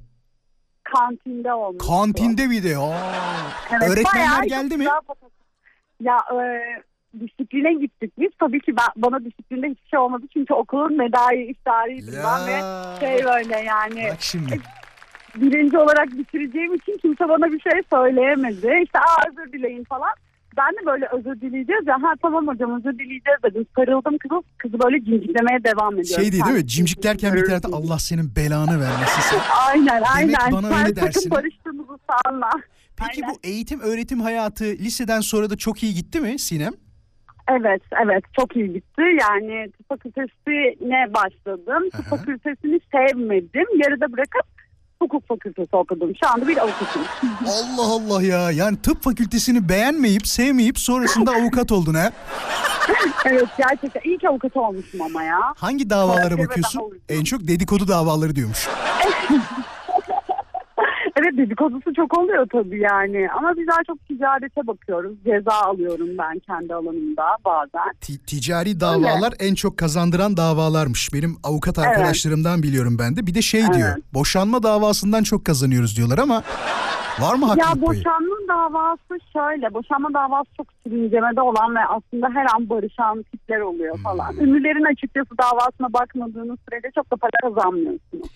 [0.84, 1.86] Kantinde olmuş.
[1.86, 2.78] Kantinde bir de.
[2.78, 2.92] Aa.
[3.72, 4.86] Evet, Öğretmenler geldi mi?
[6.00, 6.60] Ya e,
[7.20, 8.30] disipline gittik biz.
[8.40, 10.26] Tabii ki ben, bana disiplinde hiçbir şey olmadı.
[10.32, 12.22] Çünkü okulun medai iftarıydım Ya.
[12.24, 12.60] ben ve
[13.00, 14.60] şey böyle yani Bak şimdi.
[15.34, 18.80] birinci olarak bitireceğim için kimse bana bir şey söyleyemedi.
[18.84, 20.10] İşte Aa, özür dileyin falan.
[20.56, 21.94] Ben de böyle özür dileyeceğiz ya.
[22.02, 23.66] Ha tamam hocam özür dileyeceğiz dedim.
[23.76, 24.34] Sarıldım kızı.
[24.58, 26.22] Kızı böyle cimciklemeye devam ediyorum.
[26.24, 26.66] Şey değil değil mi?
[26.66, 29.20] Cimciklerken bir tarafta Allah senin belanı vermesin.
[29.30, 29.38] sen.
[29.68, 30.52] Aynen aynen.
[30.52, 31.30] bana Sen öyle sakın dersin.
[31.30, 32.50] barıştığımızı sanma.
[32.96, 36.72] Peki bu eğitim öğretim hayatı liseden sonra da çok iyi gitti mi Sinem?
[37.50, 39.02] Evet, evet çok iyi gitti.
[39.20, 41.90] Yani tıp fakültesine başladım.
[41.90, 43.66] Tıp fakültesini sevmedim.
[43.84, 44.46] Yarıda bırakıp
[45.02, 46.12] hukuk fakültesi okudum.
[46.24, 47.02] Şu anda bir avukatım.
[47.46, 48.50] Allah Allah ya.
[48.50, 52.12] Yani tıp fakültesini beğenmeyip sevmeyip sonrasında avukat oldun ha.
[53.24, 55.38] evet gerçekten iyi ki avukat olmuşum ama ya.
[55.56, 56.82] Hangi davalara bakıyorsun?
[57.08, 58.68] En çok dedikodu davaları diyormuş.
[61.16, 63.28] Evet dedikodusu çok oluyor tabii yani.
[63.38, 65.12] Ama biz daha çok ticarete bakıyoruz.
[65.24, 67.92] Ceza alıyorum ben kendi alanımda bazen.
[68.00, 71.14] Ti- ticari davalar en çok kazandıran davalarmış.
[71.14, 71.88] Benim avukat Evet.
[71.88, 73.26] arkadaşlarımdan biliyorum ben de.
[73.26, 73.74] Bir de şey Evet.
[73.74, 73.96] diyor.
[74.14, 76.42] Boşanma davasından çok kazanıyoruz diyorlar ama
[77.20, 77.98] var mı Ya haklılık payı?
[78.00, 79.74] boşanma davası şöyle.
[79.74, 84.02] Boşanma davası çok sürüncemede olan ve aslında her an barışan tipler oluyor Hmm.
[84.02, 84.36] falan.
[84.36, 88.28] Ünlülerin açıkçası davasına bakmadığınız sürece çok da para kazanmıyorsunuz.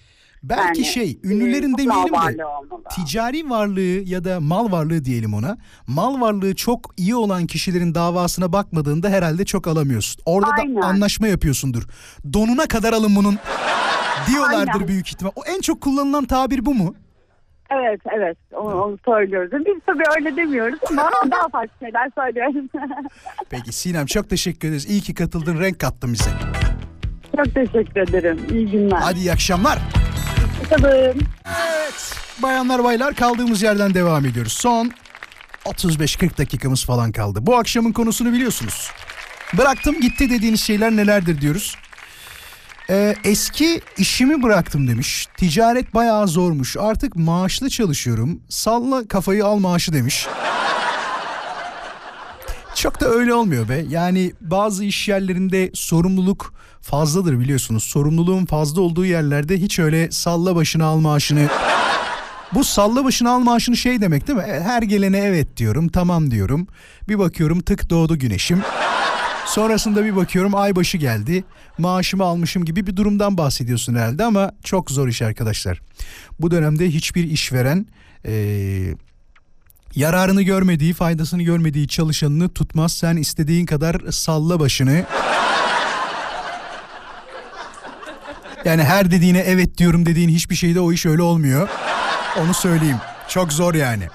[0.48, 2.44] Belki Yani, şey ünlülerin e, demeyelim de
[2.90, 5.58] ticari varlığı ya da mal varlığı diyelim ona.
[5.86, 10.22] Mal varlığı çok iyi olan kişilerin davasına bakmadığında herhalde çok alamıyorsun.
[10.26, 10.82] Orada Aynen.
[10.82, 11.82] da anlaşma yapıyorsundur.
[12.32, 13.38] Donuna kadar alın bunun
[14.30, 14.88] diyorlardır Aynen.
[14.88, 15.32] büyük ihtimal.
[15.36, 16.94] O en çok kullanılan tabir bu mu?
[17.70, 19.52] Evet evet onu, onu söylüyoruz.
[19.66, 22.70] Biz tabii öyle demiyoruz ama daha farklı şeyler söylüyoruz.
[23.50, 24.90] Peki Sinem çok teşekkür ederiz.
[24.90, 26.30] İyi ki katıldın renk kattın bize.
[27.36, 28.38] çok teşekkür ederim.
[28.52, 28.98] İyi günler.
[29.02, 29.78] Hadi iyi akşamlar.
[30.70, 31.14] Tabii.
[31.46, 34.52] Evet bayanlar baylar kaldığımız yerden devam ediyoruz.
[34.52, 34.92] Son
[35.64, 37.38] 35-40 dakikamız falan kaldı.
[37.42, 38.90] Bu akşamın konusunu biliyorsunuz.
[39.58, 41.76] Bıraktım gitti dediğiniz şeyler nelerdir diyoruz.
[42.90, 45.26] Ee, eski işimi bıraktım demiş.
[45.36, 46.76] Ticaret bayağı zormuş.
[46.76, 48.40] Artık maaşlı çalışıyorum.
[48.48, 50.26] Salla kafayı al maaşı demiş.
[52.76, 53.84] Çok da öyle olmuyor be.
[53.88, 57.84] Yani bazı iş yerlerinde sorumluluk fazladır biliyorsunuz.
[57.84, 61.48] Sorumluluğun fazla olduğu yerlerde hiç öyle salla başını al maaşını.
[62.54, 64.44] Bu salla başını al maaşını şey demek değil mi?
[64.44, 66.66] E, Her gelene evet diyorum, tamam diyorum.
[67.08, 68.62] Bir bakıyorum tık doğdu güneşim.
[69.46, 71.44] Sonrasında bir bakıyorum ay başı geldi.
[71.78, 75.80] Maaşımı almışım gibi bir durumdan bahsediyorsun herhalde ama çok zor iş arkadaşlar.
[76.40, 77.86] Bu dönemde hiçbir işveren
[78.24, 78.94] eee
[79.94, 82.92] yararını görmediği, faydasını görmediği çalışanını tutmaz.
[82.92, 85.04] Sen istediğin kadar salla başını.
[88.64, 91.68] Yani her dediğine evet diyorum dediğin hiçbir şeyde o iş öyle olmuyor.
[92.40, 92.96] Onu söyleyeyim.
[93.28, 94.08] Çok zor yani.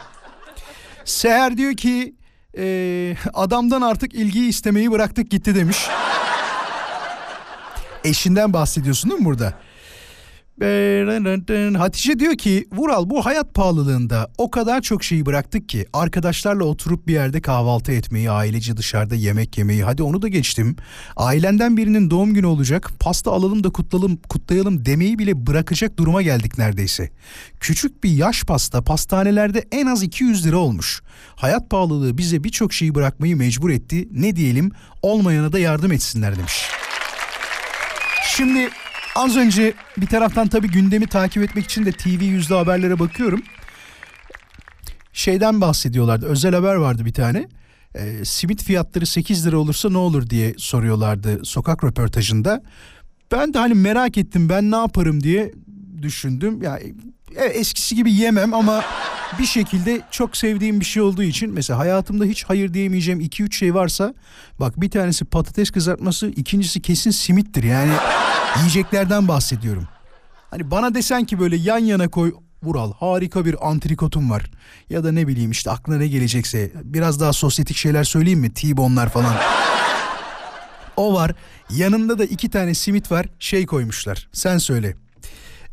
[1.06, 2.16] Seher diyor ki
[2.58, 5.78] "Ee, adamdan artık ilgiyi istemeyi bıraktık gitti demiş.
[8.04, 9.54] Eşinden bahsediyorsun değil mi burada?
[11.76, 17.08] Hatice diyor ki Vural bu hayat pahalılığında o kadar çok şeyi bıraktık ki arkadaşlarla oturup
[17.08, 20.76] bir yerde kahvaltı etmeyi, ailece dışarıda yemek yemeyi hadi onu da geçtim.
[21.16, 26.58] Ailenden birinin doğum günü olacak pasta alalım da kutlayalım, kutlayalım demeyi bile bırakacak duruma geldik
[26.58, 27.10] neredeyse.
[27.60, 31.02] Küçük bir yaş pasta pastanelerde en az 200 lira olmuş.
[31.36, 34.08] Hayat pahalılığı bize birçok şeyi bırakmayı mecbur etti.
[34.12, 36.70] Ne diyelim olmayana da yardım etsinler demiş.
[38.24, 38.70] Şimdi
[39.16, 43.42] az önce bir taraftan tabii gündemi takip etmek için de TV yüzde haberlere bakıyorum.
[45.14, 46.26] Şeyden bahsediyorlardı.
[46.26, 47.48] Özel haber vardı bir tane.
[47.96, 52.64] Ee, simit fiyatları 8 lira olursa ne olur diye soruyorlardı sokak röportajında.
[53.32, 55.52] Ben de hani merak ettim ben ne yaparım diye
[56.02, 56.62] düşündüm.
[56.62, 56.80] Ya
[57.36, 58.84] e, eskisi gibi yemem ama
[59.40, 63.74] bir şekilde çok sevdiğim bir şey olduğu için mesela hayatımda hiç hayır diyemeyeceğim 2-3 şey
[63.74, 64.14] varsa
[64.60, 67.64] bak bir tanesi patates kızartması, ikincisi kesin simittir.
[67.64, 67.92] Yani
[68.58, 69.88] yiyeceklerden bahsediyorum.
[70.52, 72.34] Hani bana desen ki böyle yan yana koy
[72.64, 74.52] Vural harika bir antrikotum var.
[74.90, 78.54] Ya da ne bileyim işte aklına ne gelecekse biraz daha sosyetik şeyler söyleyeyim mi?
[78.54, 79.36] T-bone'lar falan.
[80.98, 81.32] O var.
[81.70, 83.26] Yanında da iki tane simit var.
[83.40, 84.28] Şey koymuşlar.
[84.34, 84.96] Sen söyle.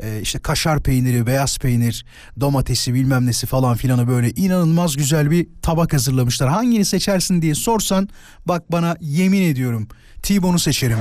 [0.00, 2.04] Ee, işte kaşar peyniri, beyaz peynir,
[2.40, 6.48] domatesi bilmem nesi falan filanı böyle inanılmaz güzel bir tabak hazırlamışlar.
[6.48, 8.08] Hangini seçersin diye sorsan
[8.46, 9.88] bak bana yemin ediyorum
[10.22, 10.98] T-bone'u seçerim.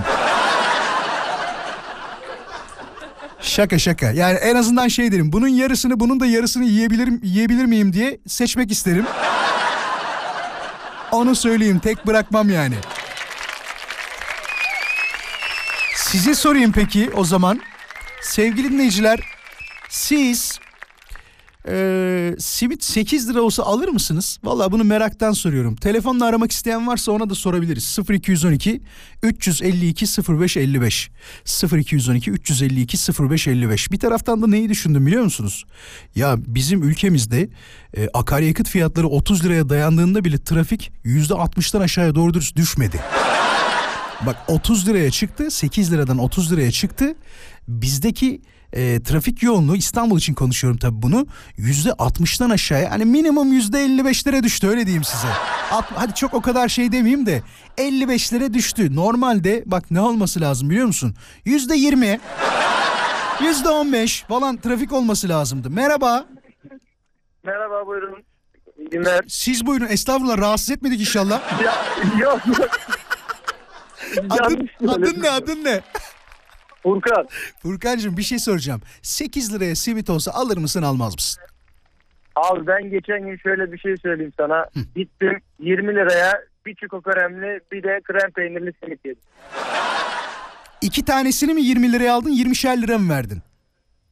[3.41, 4.11] Şaka şaka.
[4.11, 5.31] Yani en azından şey derim.
[5.33, 9.05] Bunun yarısını bunun da yarısını yiyebilirim yiyebilir miyim diye seçmek isterim.
[11.11, 11.79] Onu söyleyeyim.
[11.79, 12.75] Tek bırakmam yani.
[15.95, 17.61] Size sorayım peki o zaman.
[18.21, 19.19] Sevgili dinleyiciler
[19.89, 20.59] siz
[21.67, 24.39] e, simit 8 lira olsa alır mısınız?
[24.43, 25.75] Valla bunu meraktan soruyorum.
[25.75, 27.99] Telefonla aramak isteyen varsa ona da sorabiliriz.
[28.09, 28.81] 0212
[29.23, 31.09] 352 0555
[31.73, 32.97] 0212 352
[33.29, 35.65] 0555 Bir taraftan da neyi düşündüm biliyor musunuz?
[36.15, 37.49] Ya bizim ülkemizde
[37.97, 42.99] e, akaryakıt fiyatları 30 liraya dayandığında bile trafik %60'tan aşağıya doğru dürüst düşmedi.
[44.25, 47.15] Bak 30 liraya çıktı 8 liradan 30 liraya çıktı.
[47.67, 48.41] Bizdeki
[48.73, 51.27] e, trafik yoğunluğu İstanbul için konuşuyorum tabii bunu.
[51.57, 55.27] Yüzde 60'tan aşağıya hani minimum yüzde 55'lere düştü öyle diyeyim size.
[55.71, 57.41] At, hadi çok o kadar şey demeyeyim de
[57.77, 58.95] 55'lere düştü.
[58.95, 61.15] Normalde bak ne olması lazım biliyor musun?
[61.45, 62.19] Yüzde 20
[63.41, 65.69] yüzde 15 falan trafik olması lazımdı.
[65.69, 66.25] Merhaba.
[67.43, 68.23] Merhaba buyurun.
[68.77, 69.21] İyi günler.
[69.27, 71.63] Siz buyurun estağfurullah rahatsız etmedik inşallah.
[71.63, 71.75] Ya,
[72.19, 72.41] yok
[74.29, 75.81] adın, adın ne adın ne?
[76.87, 77.27] Furkan.
[77.61, 78.81] Furkancığım bir şey soracağım.
[79.01, 81.43] 8 liraya simit olsa alır mısın almaz mısın?
[82.35, 84.65] Abi ben geçen gün şöyle bir şey söyleyeyim sana.
[84.95, 86.33] Gittim 20 liraya
[86.65, 89.21] bir çiko kremli bir de krem peynirli simit yedim.
[90.81, 93.41] İki tanesini mi 20 liraya aldın 20'şer lira mı verdin?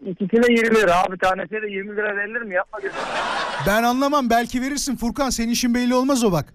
[0.06, 2.98] İkisine 20 lira abi tanesine de 20 lira verilir mi yapma gözüm.
[3.68, 6.46] Ben anlamam belki verirsin Furkan senin işin belli olmaz o bak.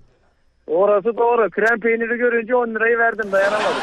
[0.66, 1.50] Orası doğru.
[1.50, 3.82] Krem peyniri görünce 10 lirayı verdim dayanamadım.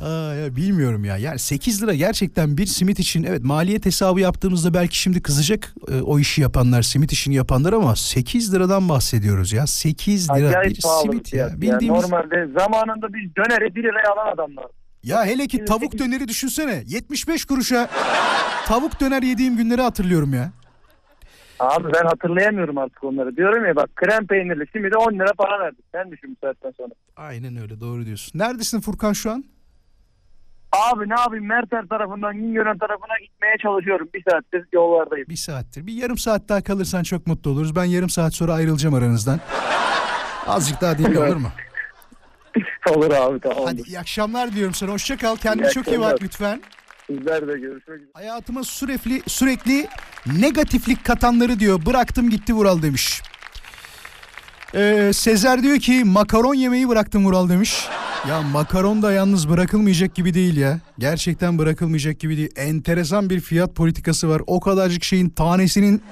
[0.00, 1.16] Aa, ya bilmiyorum ya.
[1.16, 6.00] Yani 8 lira gerçekten bir simit için evet maliyet hesabı yaptığımızda belki şimdi kızacak e,
[6.00, 9.66] o işi yapanlar, simit işini yapanlar ama 8 liradan bahsediyoruz ya.
[9.66, 11.48] 8 lira Acayip bir simit ya.
[11.56, 14.66] Bildiğimiz Normalde zamanında biz döneri 1 liraya alan adamlar.
[15.02, 16.82] Ya hele ki tavuk döneri düşünsene.
[16.86, 17.88] 75 kuruşa
[18.66, 20.52] tavuk döner yediğim günleri hatırlıyorum ya.
[21.60, 23.36] Abi ben hatırlayamıyorum artık onları.
[23.36, 25.84] Diyorum ya bak krem peynirli simide 10 lira para verdik.
[25.92, 26.90] Sen düşün bu saatten sonra.
[27.16, 28.38] Aynen öyle doğru diyorsun.
[28.38, 29.44] Neredesin Furkan şu an?
[30.72, 34.08] Abi ne yapayım Merter tarafından Güngören tarafına gitmeye çalışıyorum.
[34.14, 35.28] Bir saattir yollardayım.
[35.28, 35.86] Bir saattir.
[35.86, 37.76] Bir yarım saat daha kalırsan çok mutlu oluruz.
[37.76, 39.40] Ben yarım saat sonra ayrılacağım aranızdan.
[40.46, 41.48] Azıcık daha dinle olur mu?
[42.88, 43.64] Olur abi tamam.
[43.66, 44.92] Hadi iyi akşamlar diyorum sana.
[44.92, 45.36] Hoşça kal.
[45.36, 46.62] Kendine İyi çok iyi bak lütfen.
[47.06, 48.10] Sizler de görüşmek üzere.
[48.14, 49.88] Hayatıma sürekli sürekli
[50.40, 51.86] negatiflik katanları diyor.
[51.86, 53.22] Bıraktım gitti Vural demiş.
[54.74, 57.88] Ee, Sezer diyor ki makaron yemeği bıraktım Vural demiş.
[58.28, 60.78] Ya makaron da yalnız bırakılmayacak gibi değil ya.
[60.98, 62.50] Gerçekten bırakılmayacak gibi değil.
[62.56, 64.42] Enteresan bir fiyat politikası var.
[64.46, 66.02] O kadarcık şeyin tanesinin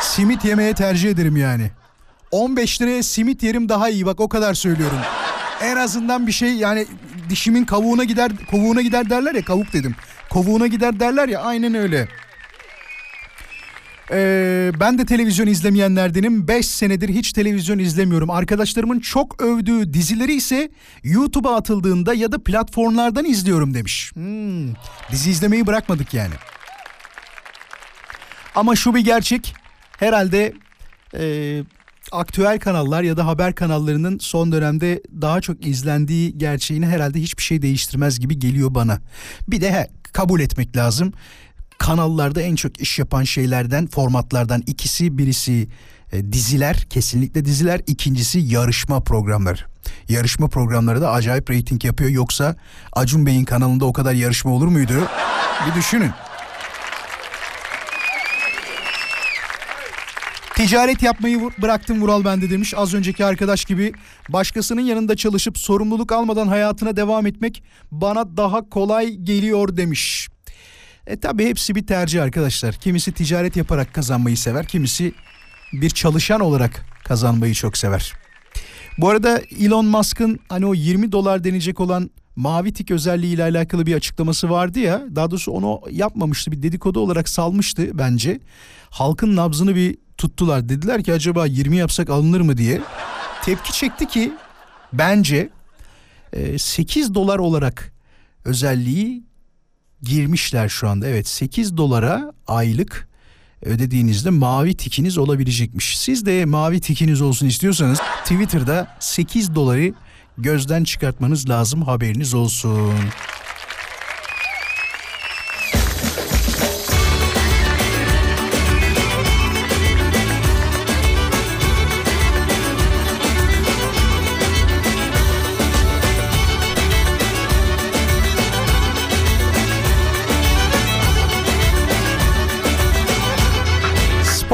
[0.00, 1.70] simit yemeye tercih ederim yani.
[2.30, 4.98] 15 liraya simit yerim daha iyi bak o kadar söylüyorum.
[5.62, 6.86] En azından bir şey yani
[7.30, 9.94] dişimin kavuğuna gider kovuğuna gider derler ya kavuk dedim.
[10.30, 12.08] Kovuğuna gider derler ya aynen öyle.
[14.10, 16.48] Ee, ben de televizyon izlemeyenlerdenim.
[16.48, 18.30] 5 senedir hiç televizyon izlemiyorum.
[18.30, 20.70] Arkadaşlarımın çok övdüğü dizileri ise
[21.02, 24.12] YouTube'a atıldığında ya da platformlardan izliyorum demiş.
[24.14, 24.74] Hmm,
[25.12, 26.34] dizi izlemeyi bırakmadık yani.
[28.54, 29.54] Ama şu bir gerçek.
[29.98, 30.52] Herhalde
[31.18, 31.62] e,
[32.12, 37.62] aktüel kanallar ya da haber kanallarının son dönemde daha çok izlendiği gerçeğini herhalde hiçbir şey
[37.62, 39.00] değiştirmez gibi geliyor bana.
[39.48, 41.12] Bir de he, kabul etmek lazım.
[41.78, 45.68] Kanallarda en çok iş yapan şeylerden, formatlardan ikisi birisi
[46.12, 49.60] e, diziler, kesinlikle diziler, ikincisi yarışma programları.
[50.08, 52.10] Yarışma programları da acayip reyting yapıyor.
[52.10, 52.56] Yoksa
[52.92, 55.08] Acun Bey'in kanalında o kadar yarışma olur muydu?
[55.66, 56.10] Bir düşünün.
[60.54, 62.74] Ticaret yapmayı bıraktım Vural bende demiş.
[62.76, 63.92] Az önceki arkadaş gibi
[64.28, 70.28] başkasının yanında çalışıp sorumluluk almadan hayatına devam etmek bana daha kolay geliyor demiş.
[71.06, 72.74] E tabi hepsi bir tercih arkadaşlar.
[72.74, 75.12] Kimisi ticaret yaparak kazanmayı sever, kimisi
[75.72, 78.12] bir çalışan olarak kazanmayı çok sever.
[78.98, 83.86] Bu arada Elon Musk'ın hani o 20 dolar denecek olan mavi tik özelliği ile alakalı
[83.86, 85.02] bir açıklaması vardı ya.
[85.14, 88.40] Daha doğrusu onu yapmamıştı bir dedikodu olarak salmıştı bence.
[88.90, 90.68] Halkın nabzını bir tuttular.
[90.68, 92.80] Dediler ki acaba 20 yapsak alınır mı diye.
[93.42, 94.32] Tepki çekti ki
[94.92, 95.50] bence
[96.32, 97.92] e, 8 dolar olarak
[98.44, 99.23] özelliği
[100.04, 101.06] girmişler şu anda.
[101.06, 103.08] Evet 8 dolara aylık
[103.62, 105.98] ödediğinizde mavi tikiniz olabilecekmiş.
[105.98, 109.92] Siz de mavi tikiniz olsun istiyorsanız Twitter'da 8 doları
[110.38, 112.94] gözden çıkartmanız lazım haberiniz olsun.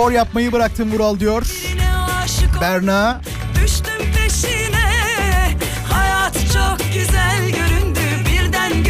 [0.01, 1.47] Spor yapmayı bıraktım Vural diyor.
[2.61, 3.21] Berna
[3.63, 5.57] Düştüm peşine
[5.93, 8.85] Hayat çok güzel göründü Birden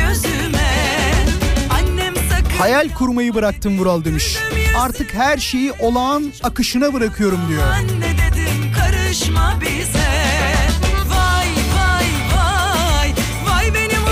[2.59, 4.37] Hayal kurmayı bıraktım Vural demiş.
[4.79, 7.63] Artık her şeyi olağan akışına bırakıyorum diyor.
[7.73, 10.11] Ben ne dedim karışma bize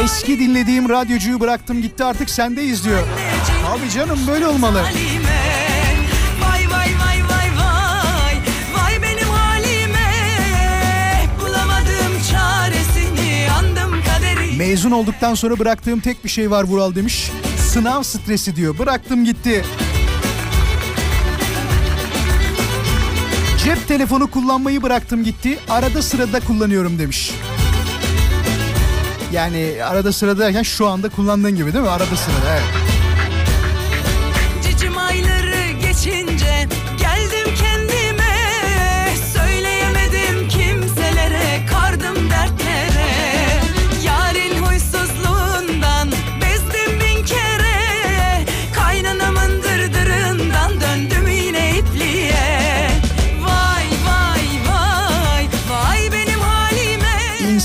[0.05, 3.03] Eski dinlediğim radyocuyu bıraktım gitti artık sendeyiz diyor.
[3.67, 4.83] Abi canım böyle olmalı.
[14.59, 17.31] Mezun olduktan sonra bıraktığım tek bir şey var Vural demiş.
[17.59, 18.79] Sınav stresi diyor.
[18.79, 19.65] Bıraktım gitti.
[23.65, 25.59] Cep telefonu kullanmayı bıraktım gitti.
[25.69, 27.33] Arada sırada kullanıyorum demiş.
[29.33, 31.91] Yani arada sırada derken şu anda kullandığın gibi değil mi?
[31.91, 32.88] Arada sırada evet.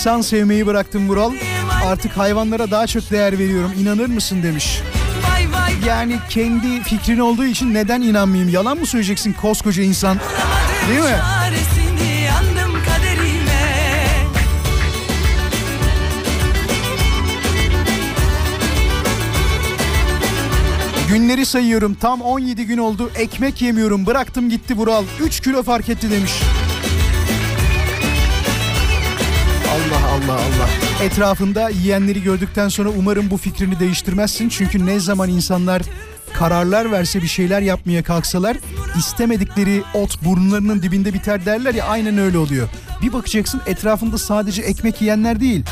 [0.03, 1.33] İnsan sevmeyi bıraktım Vural.
[1.85, 3.71] Artık hayvanlara daha çok değer veriyorum.
[3.79, 4.81] İnanır mısın demiş.
[5.87, 8.53] Yani kendi fikrin olduğu için neden inanmayayım?
[8.53, 10.17] Yalan mı söyleyeceksin koskoca insan?
[10.89, 11.15] Değil mi?
[21.09, 21.93] Günleri sayıyorum.
[21.93, 23.11] Tam 17 gün oldu.
[23.15, 24.05] Ekmek yemiyorum.
[24.05, 25.03] Bıraktım gitti Vural.
[25.21, 26.31] 3 kilo fark etti demiş.
[30.13, 30.69] Allah Allah.
[31.03, 34.49] Etrafında yiyenleri gördükten sonra umarım bu fikrini değiştirmezsin.
[34.49, 35.81] Çünkü ne zaman insanlar
[36.33, 38.57] kararlar verse bir şeyler yapmaya kalksalar
[38.97, 42.67] istemedikleri ot burnlarının dibinde biter derler ya aynen öyle oluyor.
[43.01, 45.65] Bir bakacaksın etrafında sadece ekmek yiyenler değil.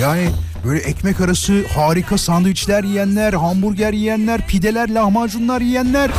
[0.00, 0.28] Yani
[0.64, 6.10] böyle ekmek arası harika sandviçler yiyenler, hamburger yiyenler, pideler, lahmacunlar yiyenler.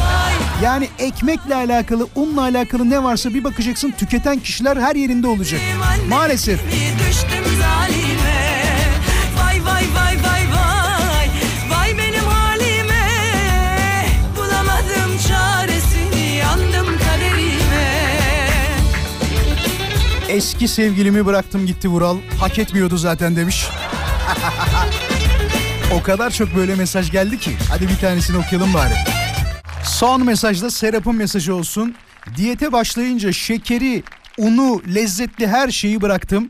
[0.63, 5.61] Yani ekmekle alakalı, unla alakalı ne varsa bir bakacaksın tüketen kişiler her yerinde olacak.
[6.09, 6.59] Maalesef.
[6.65, 6.99] Bir
[20.29, 22.17] Eski sevgilimi bıraktım gitti Vural.
[22.39, 23.65] Hak etmiyordu zaten demiş.
[25.93, 27.51] o kadar çok böyle mesaj geldi ki.
[27.69, 28.93] Hadi bir tanesini okuyalım bari.
[29.83, 31.95] Son mesajda Serap'ın mesajı olsun.
[32.35, 34.03] Diyete başlayınca şekeri,
[34.37, 36.49] unu, lezzetli her şeyi bıraktım.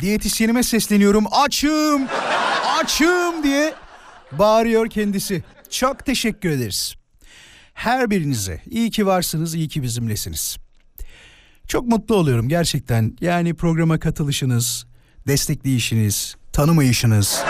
[0.00, 1.24] Diyetisyenime sesleniyorum.
[1.32, 2.02] Açım,
[2.80, 3.74] açım diye
[4.32, 5.44] bağırıyor kendisi.
[5.70, 6.94] Çok teşekkür ederiz.
[7.74, 10.56] Her birinize iyi ki varsınız, iyi ki bizimlesiniz.
[11.70, 13.16] Çok mutlu oluyorum gerçekten.
[13.20, 14.86] Yani programa katılışınız,
[15.26, 17.42] destekleyişiniz, tanımayışınız.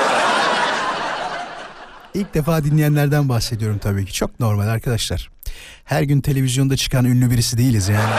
[2.15, 4.13] İlk defa dinleyenlerden bahsediyorum tabii ki.
[4.13, 5.31] Çok normal arkadaşlar.
[5.85, 8.15] Her gün televizyonda çıkan ünlü birisi değiliz yani.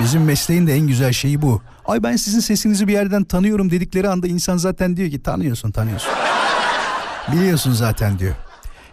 [0.00, 1.62] Bizim mesleğin de en güzel şeyi bu.
[1.84, 6.12] Ay ben sizin sesinizi bir yerden tanıyorum dedikleri anda insan zaten diyor ki tanıyorsun tanıyorsun.
[7.32, 8.34] Biliyorsun zaten diyor.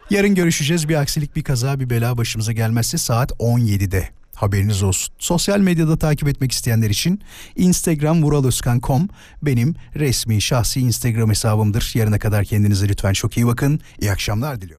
[0.10, 0.90] Yarın görüşeceğiz.
[0.90, 4.10] Bir aksilik, bir kaza, bir bela başımıza gelmezse saat 17'de.
[4.36, 5.14] Haberiniz olsun.
[5.20, 7.22] Sosyal medyada takip etmek isteyenler için
[7.56, 9.10] Instagram vuraloskan.com
[9.42, 11.92] benim resmi şahsi Instagram hesabımdır.
[11.96, 13.80] Yarına kadar kendinize lütfen çok iyi bakın.
[14.02, 14.74] İyi akşamlar diliyorum.